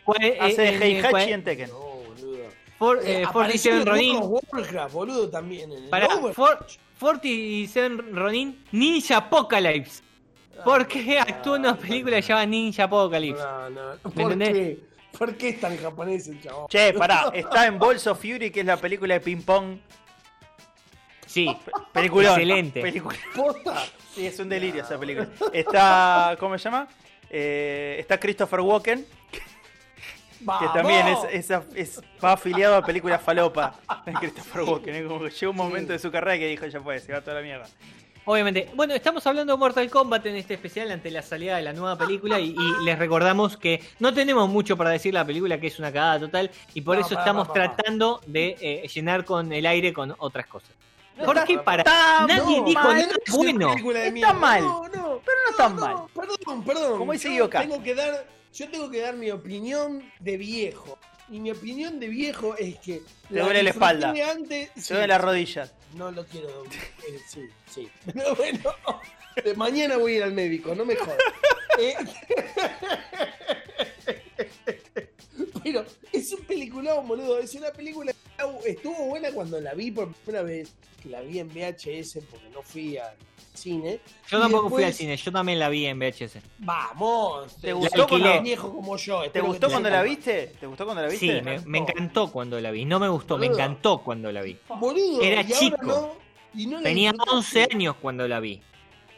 [0.04, 1.70] Cuál- eh, Hace en- Heihachi cuál- en Tekken.
[1.70, 2.38] No, boludo.
[2.78, 4.18] For- Eh, eh, apareció 47 en Ronin.
[4.52, 5.72] Warcraft, boludo, también.
[5.72, 6.34] En el Para Overwatch.
[6.34, 6.66] For-
[7.04, 10.02] 47 Ronin Ninja Apocalypse.
[10.64, 13.42] Porque actuó en una película llamada Ninja Apocalypse.
[13.42, 13.90] No, no.
[14.04, 14.52] ¿Me ¿Por entendés?
[14.52, 14.78] qué?
[15.18, 16.66] ¿Por qué es tan japonés el chabón?
[16.68, 19.76] Che, pará, está en Balls of Fury, que es la película de ping pong.
[21.26, 21.46] Sí,
[21.92, 22.30] Película.
[22.30, 22.80] Excelente.
[22.80, 23.16] Película.
[24.14, 25.28] Sí, es un delirio esa película.
[25.52, 26.88] Está, ¿cómo se llama?
[27.28, 29.04] Eh, está Christopher Walken,
[30.58, 33.74] que también es, es- es- va afiliado a películas falopa.
[34.20, 36.98] Christopher Walken, es como que llegó un momento de su carrera que dijo, ya fue,
[37.00, 37.66] se va toda la mierda.
[38.26, 38.70] obviamente.
[38.74, 41.96] Bueno, estamos hablando de Mortal Kombat en este especial ante la salida de la nueva
[41.98, 45.78] película y, y les recordamos que no tenemos mucho para decir la película, que es
[45.78, 49.92] una cagada total, y por No, eso estamos tratando de eh, llenar con el aire
[49.92, 50.70] con otras cosas.
[51.16, 51.82] No, ¿Por qué para?
[51.82, 53.74] está Nadie no, dijo mal, nada bueno.
[53.94, 54.62] Está mal.
[54.62, 55.20] No, no.
[55.24, 55.96] Pero no está No, mal.
[56.12, 56.98] Perdón, perdón.
[56.98, 57.28] Como dice.
[57.28, 60.98] Tengo que dar, yo tengo que dar mi opinión de viejo.
[61.30, 63.02] Y mi opinión de viejo es que.
[63.28, 64.14] Te duele la espalda.
[64.30, 65.72] Antes, sí, ve las rodillas.
[65.94, 66.64] No lo quiero.
[66.64, 67.88] eh, sí, sí.
[68.12, 68.74] Pero bueno,
[69.42, 71.18] de mañana voy a ir al médico, no me jodas.
[71.78, 71.94] Eh,
[75.64, 77.38] pero es un peliculón, boludo.
[77.40, 78.12] Es una película
[78.62, 80.72] que estuvo buena cuando la vi por primera vez.
[81.02, 83.14] Que la vi en VHS porque no fui al
[83.52, 84.00] cine.
[84.30, 86.38] Yo Y tampoco fui al cine, yo también la vi en VHS.
[86.58, 87.56] Vamos.
[87.60, 89.30] ¿Te eh, gustó cuando- viejo como yo?
[89.30, 90.52] ¿Te gustó te cuando la viste?
[90.58, 91.26] ¿Te gustó cuando la viste?
[91.38, 92.84] Sí, me, me encantó cuando la vi.
[92.84, 94.56] No me gustó, me encantó cuando la vi.
[94.68, 95.76] Boludo, Era y ahora chico.
[95.82, 96.12] no,
[96.54, 97.62] y no la Tenía disfrutaste.
[97.64, 98.60] 11 años cuando la vi.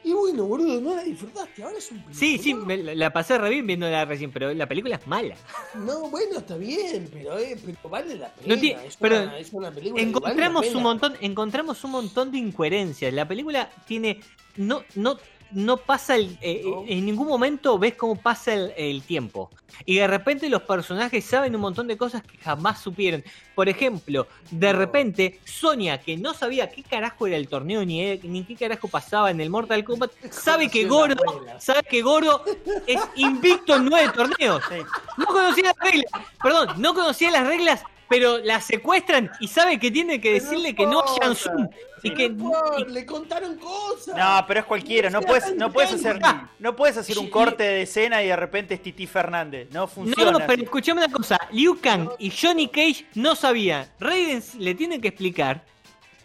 [0.06, 1.64] Y bueno, boludo, no la disfrutaste.
[1.64, 2.66] Ahora es un Sí, sí, peliculón.
[2.86, 5.34] me- la pasé re bien viéndola recién, pero la película es mala.
[5.74, 8.54] No, bueno, está bien, pero, eh, pero vale la pena.
[8.54, 10.76] No tiene- es, pero una, es una película que vale Encontramos pena.
[10.76, 13.12] un montón, encontramos un montón de incoherencias.
[13.12, 14.20] La película tiene.
[14.56, 15.18] No, no,
[15.52, 16.36] no pasa el.
[16.40, 16.84] eh, No.
[16.86, 19.50] En ningún momento ves cómo pasa el, el tiempo.
[19.84, 23.22] Y de repente los personajes saben un montón de cosas que jamás supieron.
[23.54, 24.78] Por ejemplo, de No.
[24.78, 29.30] repente, Sonia, que no sabía qué carajo era el torneo ni, ni qué carajo pasaba
[29.30, 31.14] en el Mortal Kombat, sabe que Goro,
[31.58, 32.42] sabe que Goro
[32.86, 34.62] es invicto en nueve torneos.
[34.70, 34.76] Sí.
[35.18, 36.10] No conocía las reglas.
[36.42, 40.86] Perdón, no conocía las reglas, pero la secuestran y sabe que tiene que decirle que
[40.86, 41.18] no a.
[41.20, 41.68] Shansung.
[42.06, 44.16] Y que, No, por- y- le contaron cosas.
[44.16, 46.18] No, pero es cualquiera, no puedes, no puedes hacer,
[46.58, 49.68] no puedes hacer un corte de escena y de repente es Titi Fernández.
[49.72, 50.30] No funciona.
[50.32, 51.38] no, no, pero escuchame una cosa.
[51.52, 53.88] Liu Kang y Johnny Cage no sabían.
[54.00, 55.64] Raiden le tiene que explicar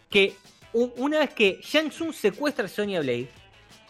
[0.10, 0.36] que
[0.74, 3.30] una vez que Shang Tsung secuestra a Sonya Blade,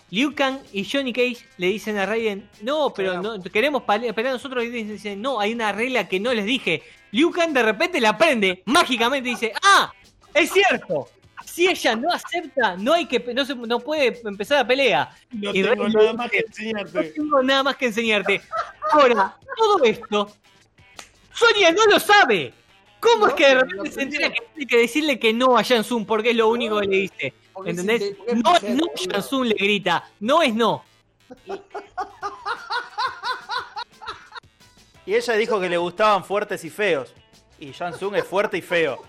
[0.10, 3.38] Liu Kang y Johnny Cage le dicen a Raiden, no, pero Claro.
[3.38, 4.64] no, queremos pelear nosotros.
[4.64, 6.84] Y dicen, no, hay una regla que no les dije.
[7.12, 9.92] Liu Kang de repente la aprende mágicamente y dice, ah,
[10.34, 11.08] es cierto.
[11.46, 15.16] Si ella no acepta, no hay que, no, se, no puede empezar la pelea.
[15.32, 17.10] No Y tengo nada más que dice, No enseñarte.
[17.12, 18.42] tengo nada más que enseñarte.
[18.92, 20.32] Ahora, todo esto,
[21.34, 22.54] Sonia no lo sabe.
[23.00, 25.64] ¿Cómo No, es que de repente se entera que tiene que decirle que no a
[25.64, 27.34] Shansung porque es lo único que le dice?
[27.66, 28.14] ¿Entendés?
[28.36, 28.86] No, no.
[28.96, 30.84] Shansung le grita, no es no.
[35.06, 37.14] Y ella dijo que le gustaban fuertes y feos.
[37.60, 39.02] Y Jansung es fuerte y feo.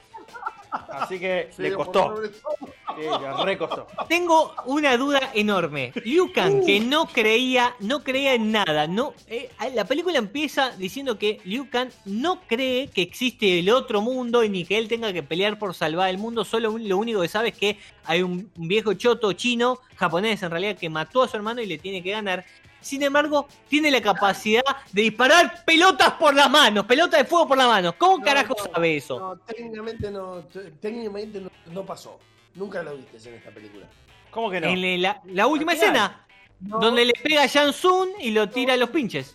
[0.92, 2.22] Así que Sí, le costó.
[2.24, 3.86] Sí, le re costó.
[4.08, 5.92] Tengo una duda enorme.
[6.04, 11.18] Liu Kang, que no creía, no creía en nada, no, eh, la película empieza diciendo
[11.18, 15.12] que Liu Kang no cree que existe el otro mundo y ni que él tenga
[15.12, 16.44] que pelear por salvar el mundo.
[16.44, 20.42] Solo un- lo único que sabe es que hay un, un viejo choto chino, japonés
[20.42, 22.44] en realidad, que mató a su hermano y le tiene que ganar.
[22.82, 27.56] Sin embargo, tiene la capacidad de disparar pelotas por las manos, pelotas de fuego por
[27.56, 27.94] las manos.
[27.96, 29.18] ¿Cómo No, carajo no, sabe eso?
[29.18, 30.44] No, técnicamente no,
[30.80, 32.18] técnicamente no, no pasó.
[32.54, 33.86] Nunca lo viste en esta película.
[34.30, 34.66] ¿Cómo que no?
[34.66, 36.26] En la, la última escena,
[36.60, 39.34] No, donde le pega a Shansung y lo tira a los pinches.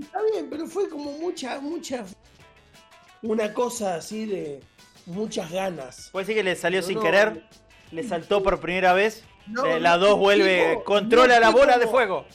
[0.00, 2.04] Está bien, pero fue como mucha, mucha.
[3.22, 4.60] Una cosa así de
[5.06, 6.08] muchas ganas.
[6.12, 7.02] ¿Puede decir que le salió No, sin no.
[7.02, 7.44] querer?
[7.92, 9.24] ¿Le saltó por primera vez?
[9.46, 12.26] No, Eh, la 2 fue vuelve, controla no la bola de fuego.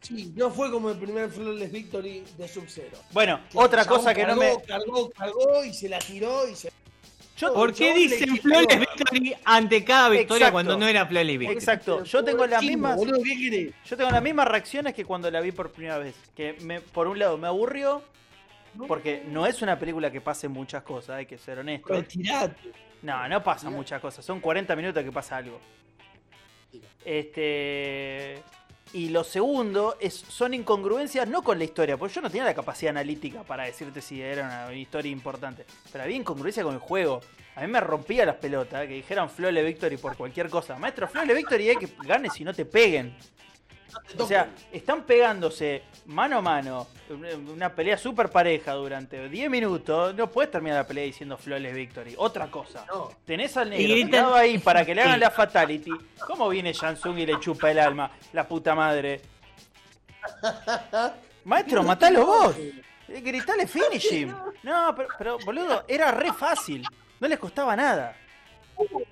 [0.00, 2.98] Sí, no fue como el primer Flawless Victory de Sub-Zero.
[3.12, 4.62] Bueno, Que otra cosa que no cargó, me.
[4.64, 6.70] Cargó, cargó y se la tiró y se.
[7.36, 8.60] Yo, ¿Por qué dicen no.
[8.60, 10.52] Victory ante cada victoria Exacto.
[10.52, 11.56] cuando no era Flores Victory?
[11.56, 12.96] Exacto, yo tengo las mismas.
[12.96, 13.74] Boludo, ¿qué querés?
[13.84, 16.16] Yo tengo las mismas reacciones que cuando la vi por primera vez.
[16.34, 18.02] Que me, por un lado me aburrió,
[18.86, 21.92] porque no es una película que pase muchas cosas, hay que ser honesto.
[21.92, 22.72] Retirate.
[23.02, 25.60] No, no pasa muchas cosas, son 40 minutos que pasa algo.
[27.04, 28.42] Este.
[28.92, 32.54] Y lo segundo es, son incongruencias no con la historia, porque yo no tenía la
[32.54, 35.66] capacidad analítica para decirte si era una historia importante.
[35.92, 37.20] Pero había incongruencia con el juego.
[37.54, 40.78] A mí me rompía las pelotas que dijeran Flole Victory por cualquier cosa.
[40.78, 43.14] Maestro, Flole Victory hay que ganes y no te peguen.
[44.18, 46.86] O sea, están pegándose mano a mano,
[47.52, 50.14] una- pelea súper pareja durante 10 minutos.
[50.14, 52.14] No puedes terminar la pelea diciendo Flawless Victory.
[52.18, 52.84] Otra cosa.
[52.86, 53.10] No.
[53.24, 55.92] Tenés al negro Y gritan- tirado ahí para que le hagan la fatality.
[56.26, 58.10] ¿Cómo viene Shansung y le chupa el alma?
[58.32, 59.20] La puta madre.
[61.44, 62.56] Maestro, matalo vos.
[62.58, 64.34] Eh, Gritale finish him.
[64.62, 66.84] No, pero, pero, boludo, era re fácil.
[67.20, 68.14] No les costaba nada.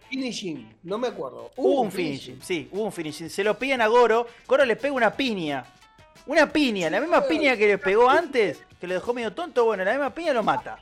[0.09, 1.51] Finishing, no me acuerdo.
[1.57, 3.29] Hubo un finishing, sí, hubo un finishing.
[3.31, 5.65] Se lo piden a Goro, Goro le pega una piña.
[6.27, 9.85] Una piña, la misma piña que le pegó antes, que le dejó medio tonto, bueno,
[9.85, 10.79] la misma piña lo mata.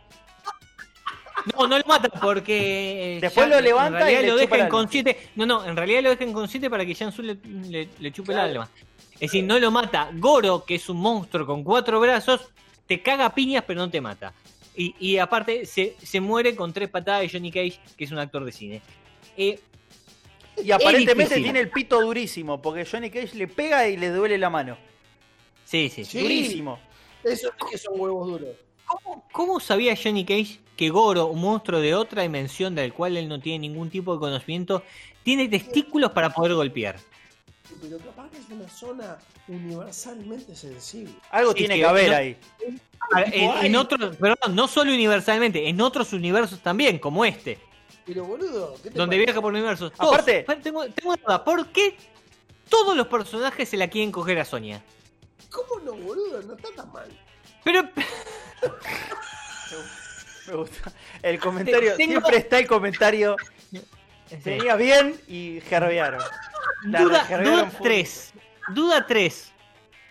[1.55, 3.17] No, no lo mata porque.
[3.17, 5.29] eh, Después lo levanta en realidad y le lo deja inconsciente.
[5.37, 8.39] No, no, en realidad lo deja inconsciente para que Jansu le, le, le chupe el
[8.39, 8.71] alma.
[9.15, 10.09] Es decir, no lo mata.
[10.15, 12.49] Goro, que es un monstruo con cuatro brazos,
[12.87, 14.33] te caga piñas, pero no te mata.
[14.77, 18.19] Y, y aparte, se, se muere con tres patadas de Johnny Cage, que es un
[18.19, 18.83] actor de cine.
[19.37, 19.59] Eh,
[20.63, 24.51] Y aparentemente tiene el pito durísimo, porque Johnny Cage le pega y le duele la
[24.51, 24.77] mano.
[25.65, 26.05] sí, sí.
[26.05, 26.21] Sí.
[26.21, 26.79] Durísimo.
[27.23, 28.49] Eso es que son huevos duros.
[28.87, 33.29] ¿Cómo, cómo sabía Johnny Cage que Goro, un monstruo de otra dimensión del cual él
[33.29, 34.83] no tiene ningún tipo de conocimiento,
[35.23, 36.97] tiene testículos para poder golpear?
[37.81, 39.17] Pero capaz que es una zona
[39.49, 41.15] universalmente sensible.
[41.31, 42.37] Algo tiene que que haber no- ahí.
[43.15, 43.23] Ah,
[43.63, 47.59] En, otros, perdón, no solo universalmente, en otros universos también, como este,
[48.07, 49.25] Pero boludo, ¿qué te donde parece?
[49.27, 49.93] viaja por universos.
[49.99, 51.97] Aparte- Pa- tengo, tengo una duda, ¿por qué
[52.69, 54.83] todos los personajes se la quieren coger a Sonia?
[55.51, 56.43] ¿Cómo no, boludo?
[56.43, 57.09] No está tan mal.
[57.63, 57.83] Pero,
[60.47, 60.93] Me gusta.
[61.23, 63.37] El comentario, Tengo- siempre está el comentario.
[64.45, 66.21] Tenía bien y gerbearon.
[66.85, 67.83] La duda, duda full.
[67.83, 68.33] 3.
[68.75, 69.53] Duda 3.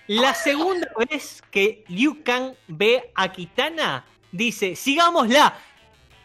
[0.08, 5.56] La segunda vez que Liu Kang ve a Kitana, dice, sigámosla.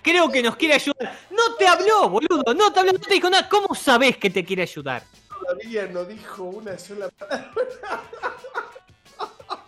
[0.03, 1.19] Creo que nos quiere ayudar.
[1.31, 2.55] No te habló, boludo.
[2.55, 3.49] No te habló, no te dijo nada.
[3.49, 5.03] ¿Cómo sabes que te quiere ayudar?
[5.29, 7.53] Todavía no dijo una sola palabra.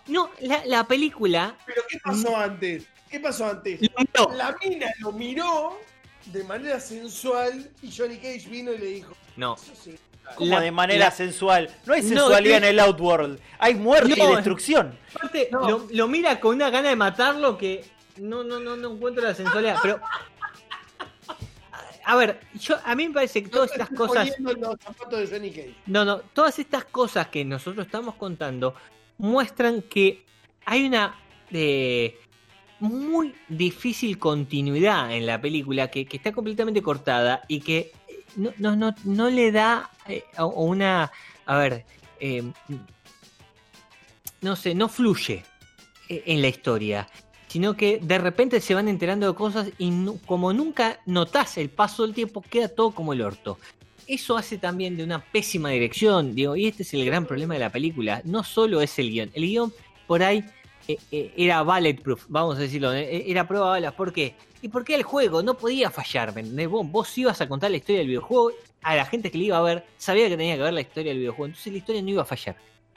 [0.06, 1.56] No, la, la película.
[1.66, 2.84] Pero ¿qué pasó antes?
[3.10, 3.80] ¿Qué pasó antes?
[3.80, 4.32] miró.
[4.34, 5.78] La mina lo miró
[6.26, 9.54] de manera sensual y Johnny Cage vino y le dijo, No.
[9.54, 9.96] eso sí.
[10.36, 11.68] Como La- de manera la- sensual.
[11.86, 13.38] No hay No, sensualidad en el Outworld.
[13.58, 14.96] Hay muerte No, y destrucción.
[15.14, 15.68] Aparte, No.
[15.68, 17.84] lo, lo mira con una gana de matarlo que
[18.16, 19.78] no, no, no, no encuentro la sensualidad.
[19.82, 20.00] Pero.
[22.04, 24.28] A ver, yo, a mí me parece que todas estas cosas.
[24.38, 25.74] los zapatos de.
[25.86, 28.74] No, no, todas estas cosas que nosotros estamos contando
[29.18, 30.24] muestran que
[30.64, 31.14] hay una
[31.52, 32.18] eh,
[32.80, 37.92] muy difícil continuidad en la película que, que está completamente cortada y que
[38.36, 41.10] no, no, no, no le da eh, una.
[41.46, 41.84] A ver.
[42.20, 42.42] eh,
[44.40, 45.44] no sé, no fluye
[46.08, 47.08] eh, en la historia.
[47.48, 49.92] Sino que de repente se van enterando de cosas y
[50.24, 53.58] como nunca notás el paso del tiempo, queda todo como el orto
[54.10, 57.60] eso hace también de una pésima dirección, digo, y este es el gran problema de
[57.60, 59.72] la película, no solo es el guion, el guion
[60.08, 60.44] por ahí
[60.88, 64.34] eh, eh, era bulletproof, vamos a decirlo, eh, era prueba de balas, ¿por qué?
[64.62, 66.68] Y porque el juego no podía fallar, ¿me entendés?
[66.68, 69.58] Vos, vos ibas a contar la historia del videojuego, a la gente que le iba
[69.58, 72.10] a ver sabía que tenía que ver la historia del videojuego, entonces la historia no
[72.10, 72.56] iba a fallar.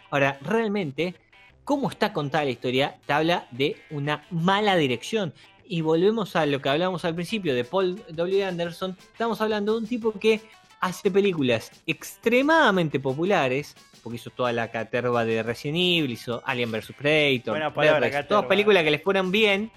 [0.10, 1.16] Ahora, realmente,
[1.64, 5.34] cómo está contada la historia te habla de una mala dirección.
[5.66, 8.46] Y volvemos a lo que hablábamos al principio de Paul W.
[8.46, 8.98] Anderson.
[9.00, 10.42] Estamos hablando de un tipo que
[10.82, 16.92] hace películas extremadamente populares, porque hizo toda la caterva de Resident Evil, hizo Alien vs.
[16.98, 19.72] Predator, todas películas que les fueran bien,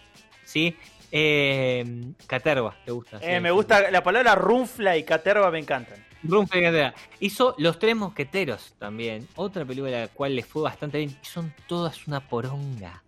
[0.44, 0.76] ¿sí?
[1.18, 3.16] Eh, caterva, ¿te gusta?
[3.22, 3.54] Eh, Sí, me sí.
[3.54, 6.04] gusta la palabra runfla y caterva me encantan.
[6.22, 6.94] Rumfle Caterva.
[7.20, 11.24] Hizo Los Tres Mosqueteros también, otra película a la cual le fue bastante bien, y
[11.26, 13.02] son todas una poronga.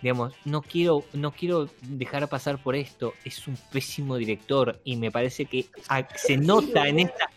[0.00, 5.10] Digamos, no quiero, no quiero dejar pasar por esto, es un pésimo director y me
[5.10, 7.30] parece que ah, se nota en esta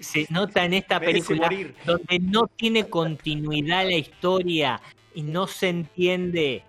[0.00, 1.48] se nota en esta película
[1.86, 4.80] donde no tiene continuidad la historia.
[5.14, 6.64] y no se entiende.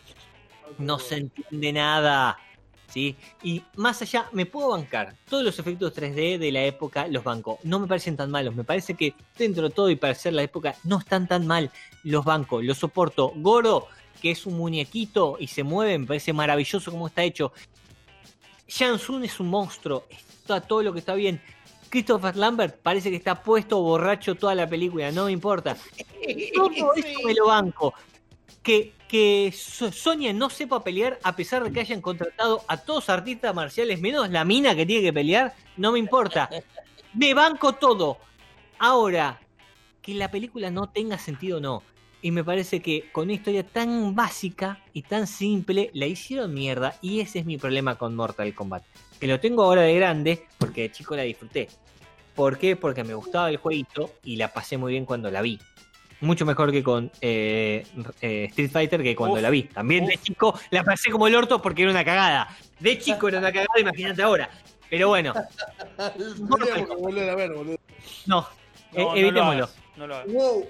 [0.77, 2.37] No se entiende nada.
[2.87, 3.15] ¿Sí?
[3.43, 5.15] Y más allá, me puedo bancar.
[5.29, 7.59] Todos los efectos 3D de la época los banco.
[7.63, 8.55] No me parecen tan malos.
[8.55, 11.71] Me parece que dentro de todo y para ser la época no están tan mal.
[12.03, 13.31] Los banco, los soporto.
[13.35, 13.87] Goro,
[14.21, 17.51] que es un muñequito y se mueve, me parece maravilloso como está hecho.
[18.67, 20.05] Jansun es un monstruo.
[20.09, 21.41] Está todo lo que está bien.
[21.89, 25.77] Christopher Lambert parece que está puesto borracho toda la película, no me importa.
[26.53, 27.93] Todo eso me lo banco.
[28.61, 33.09] Que, que So- Sonia no sepa pelear a pesar de que hayan contratado a todos
[33.09, 36.49] artistas marciales, menos la mina que tiene que pelear, no me importa.
[37.13, 38.17] Me banco todo.
[38.77, 39.39] Ahora,
[40.01, 41.81] que la película no tenga sentido no.
[42.21, 46.97] Y me parece que con una historia tan básica y tan simple, la hicieron mierda.
[47.01, 48.83] Y ese es mi problema con Mortal Kombat.
[49.19, 51.69] Que lo tengo ahora de grande, porque de chico la disfruté.
[52.35, 52.75] ¿Por qué?
[52.75, 55.57] Porque me gustaba el jueguito y la pasé muy bien cuando la vi.
[56.21, 57.85] Mucho mejor que con eh,
[58.21, 59.63] eh, Street Fighter que cuando Uf, la vi.
[59.63, 62.47] También de chico la pasé como el orto porque era una cagada.
[62.79, 64.49] De chico era una cagada, imagínate ahora.
[64.89, 65.33] Pero bueno,
[66.99, 67.77] volver a ver, boludo.
[68.25, 68.47] no, No,
[68.93, 69.63] eh, no lo evitémoslo.
[69.65, 70.27] hagas, no lo hagas.
[70.33, 70.65] Wow.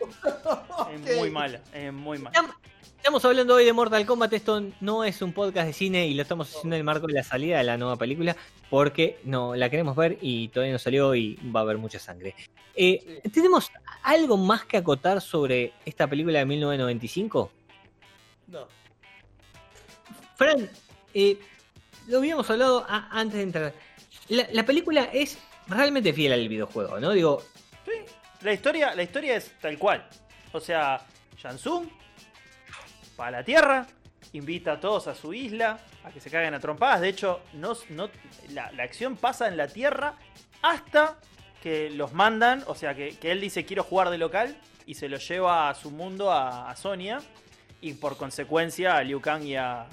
[1.06, 2.58] Es muy mala, es muy mala.
[3.06, 4.34] Estamos- hablando hoy de Mortal Kombat.
[4.34, 7.14] Esto no es un podcast de cine y lo estamos haciendo en el marco de
[7.14, 8.36] la salida de la nueva película
[8.68, 12.34] porque no la queremos ver y todavía no salió y va a haber mucha sangre.
[12.76, 17.52] Eh, ¿Tenemos algo más que acotar sobre esta película de 1995?
[18.48, 18.68] No.
[20.36, 20.68] Fran,
[21.14, 21.38] eh,
[22.08, 23.74] lo habíamos hablado a- antes de entrar.
[24.30, 25.38] La, la película es
[25.68, 27.12] realmente fiel al videojuego, ¿no?
[27.12, 27.44] Digo,
[27.86, 27.92] Sí,
[28.42, 30.10] la historia, la historia es tal cual.
[30.54, 31.06] O sea,
[31.38, 31.88] Shansung
[33.20, 33.88] va a la Tierra,
[34.34, 37.02] invita a todos a su isla, a que se caguen a trompadas.
[37.02, 37.42] De hecho,
[38.50, 40.16] la, acción pasa en la Tierra
[40.62, 41.18] hasta
[41.62, 44.56] que los mandan, o sea, que, él dice quiero jugar de local
[44.86, 47.20] y se lo lleva a su mundo a, a Sonia
[47.82, 49.88] y por consecuencia a Liu Kang y a,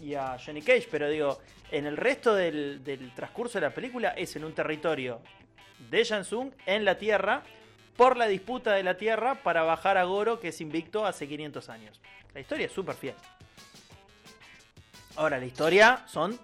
[0.00, 0.88] y Johnny Cage.
[0.90, 1.40] Pero digo,
[1.70, 2.80] en el resto del,
[3.14, 5.20] transcurso de la película es en un territorio
[5.90, 7.42] de Shansung en la Tierra
[7.96, 11.68] por la disputa de la Tierra para bajar a Goro que es invicto hace 500
[11.68, 12.00] años.
[12.38, 13.14] La historia es súper fiel.
[15.16, 16.38] Ahora, la historia son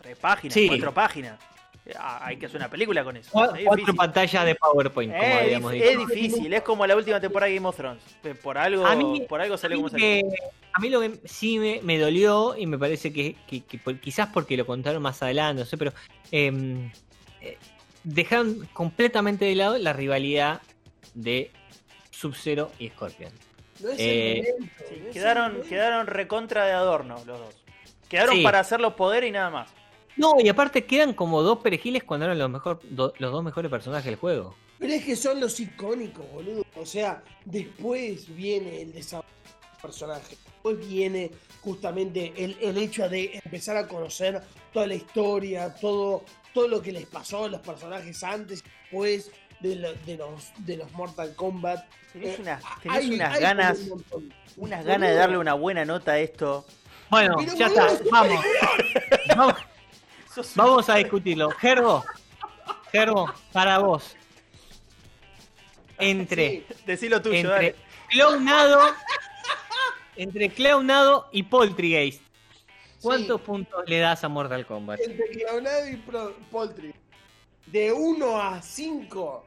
[0.00, 0.68] tres páginas, Sí.
[0.68, 1.36] cuatro páginas.
[1.98, 3.28] Ah, hay que hacer una película con eso.
[3.32, 3.96] cua- Es cuatro difícil.
[3.96, 5.84] pantallas de PowerPoint, como Es, habíamos dicho.
[5.84, 8.02] es difícil, es como la última temporada de Game of Thrones.
[8.40, 10.06] Por algo, A mí- por algo A salió mí, como salió.
[10.06, 10.22] que-
[10.72, 13.98] a mí lo que sí me, me dolió y me parece que, que- que por-
[13.98, 15.92] quizás porque lo contaron más adelante, no sé, pero
[16.30, 16.92] em,
[17.40, 17.58] eh,
[18.04, 20.62] dejaron completamente de lado la rivalidad
[21.14, 21.50] de
[22.12, 23.32] Sub-Zero y Scorpion.
[23.80, 24.74] No es Eh, el momento.
[24.88, 25.68] Sí, no es quedaron, el momento.
[25.68, 27.54] quedaron recontra de adorno los dos.
[28.08, 28.42] Quedaron Sí.
[28.42, 29.70] para hacer los poderes y nada más.
[30.16, 33.70] No, y aparte quedan como dos perejiles cuando eran los, mejor, do- los dos mejores
[33.70, 34.54] personajes del juego.
[34.78, 36.64] Pero es que son los icónicos, boludo.
[36.76, 39.28] O sea, después viene el desarrollo
[39.72, 40.36] del personaje.
[40.44, 41.30] Después viene
[41.62, 44.40] justamente el, el hecho de empezar a conocer
[44.72, 46.24] toda la historia, todo,
[46.54, 49.30] todo lo que les pasó a los personajes antes y después
[49.60, 51.84] de, lo- de los, de los Mortal Kombat.
[52.12, 55.84] Tenés, Eh, una- tenés hay- unas hay ganas, un unas ganas de darle una buena
[55.84, 56.64] nota a esto.
[57.10, 58.44] Bueno, Pero, ya está, vamos.
[59.36, 59.54] vamos.
[60.54, 61.50] Vamos a discutirlo.
[61.52, 62.04] Gerbo,
[62.92, 64.14] Gerbo, para vos.
[65.98, 66.66] Entre, Sí.
[66.86, 67.74] Decí lo tuyo, entre dale.
[68.10, 68.80] clownado,
[70.16, 72.20] entre clownado y poltergeist.
[73.00, 73.46] ¿Cuántos Sí.
[73.46, 75.00] puntos le das a Mortal Kombat?
[75.00, 75.96] Entre Clownado y
[76.50, 76.94] Poultry.
[77.66, 79.44] De 1 a 5.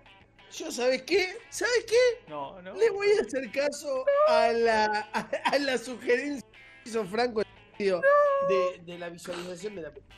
[0.51, 1.37] Yo, ¿sabes qué?
[1.49, 2.29] ¿Sabes qué?
[2.29, 2.75] No, no.
[2.75, 6.45] Le voy a hacer caso a la, a, a la sugerencia
[6.83, 8.01] que hizo Franco en el sentido
[8.49, 10.15] de, de la visualización de la película.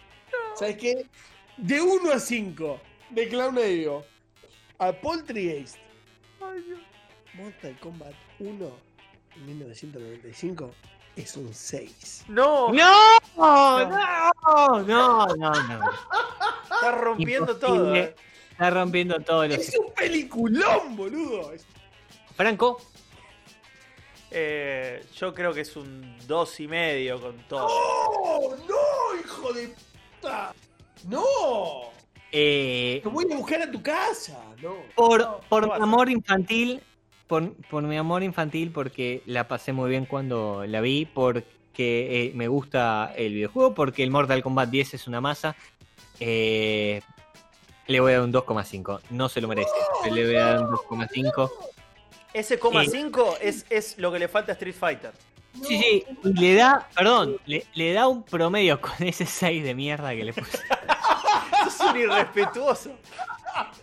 [0.55, 1.05] ¿Sabes qué?
[1.57, 2.81] De 1 a 5
[3.11, 4.05] de Clown Digo
[4.79, 5.77] a Poltergeist.
[7.33, 8.77] Mortal Kombat 1
[9.35, 10.71] en 1995
[11.15, 12.25] es un 6.
[12.27, 13.17] No, ¡No!
[13.35, 14.83] ¡No!
[14.83, 15.27] ¡No!
[15.27, 15.91] No, no.
[16.63, 17.55] está rompiendo Imposible.
[17.77, 17.95] todo.
[17.95, 18.15] eh.
[18.51, 19.47] Está rompiendo todo.
[19.47, 19.53] Lo...
[19.55, 21.51] Es un peliculón, boludo.
[22.35, 22.81] Franco,
[24.33, 27.67] Eh, yo creo que es un dos y medio con todo.
[27.67, 28.55] ¡No!
[28.65, 29.75] ¡No, hijo de
[30.21, 30.53] puta!
[31.09, 31.23] ¡No!
[32.31, 34.39] eh, Te voy a buscar a tu casa.
[34.61, 34.75] No.
[34.95, 36.81] por, No, por no amor infantil,
[37.31, 41.45] por, por mi amor infantil, porque la pasé muy bien cuando la vi, porque
[41.77, 45.55] eh, me gusta el videojuego, porque el Mortal Kombat 10 es una masa.
[46.19, 47.01] eh,
[47.87, 48.99] le voy a dar un 2,5.
[49.11, 49.69] No se lo merece.
[50.03, 51.51] pero Le voy a dar un 2,5.
[52.33, 55.13] Ese coma 5 es, es lo que le falta a Street Fighter.
[55.65, 59.73] Sí, sí, y le da, perdón, le, le da un promedio con ese 6 de
[59.73, 60.59] mierda que le puse.
[61.63, 62.91] Sos un irrespetuoso.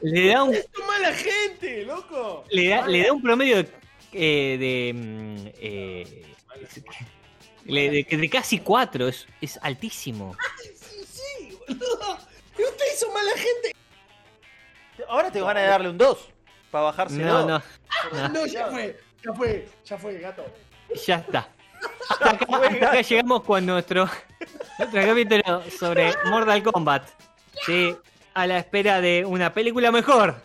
[0.03, 2.45] Le da un ¡Es tu mala gente, loco!
[2.51, 3.69] le da, le da un promedio de
[4.13, 6.25] eh, de, mm, eh,
[7.65, 10.35] de, de- de casi 4, es, es altísimo.
[10.81, 12.19] Sí, sí, boludo.
[12.59, 13.75] Usted hizo mala gente.
[15.09, 16.19] Ahora tengo ganas de darle un 2
[16.71, 17.25] para bajárselo.
[17.25, 17.63] No, no,
[18.13, 18.99] No, no, ya fue.
[19.25, 20.45] Ya fue, ya fue, gato.
[21.07, 21.49] ya está.
[22.11, 24.09] Hasta acá, hasta acá llegamos con nuestro,
[24.79, 27.09] nuestro capítulo sobre Mortal Kombat.
[27.67, 27.95] Sí,
[28.35, 30.43] a la espera de una película mejor.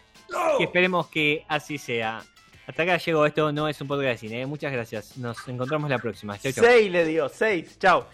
[0.58, 2.24] Que esperemos que así sea.
[2.66, 4.42] Hasta acá llegó esto, no es un podcast de cine.
[4.42, 4.46] ¿eh?
[4.46, 5.18] Muchas gracias.
[5.18, 6.38] Nos encontramos la próxima.
[6.40, 6.64] Chau, chau.
[6.66, 7.78] 6 le dio, 6.
[7.80, 8.08] Chao.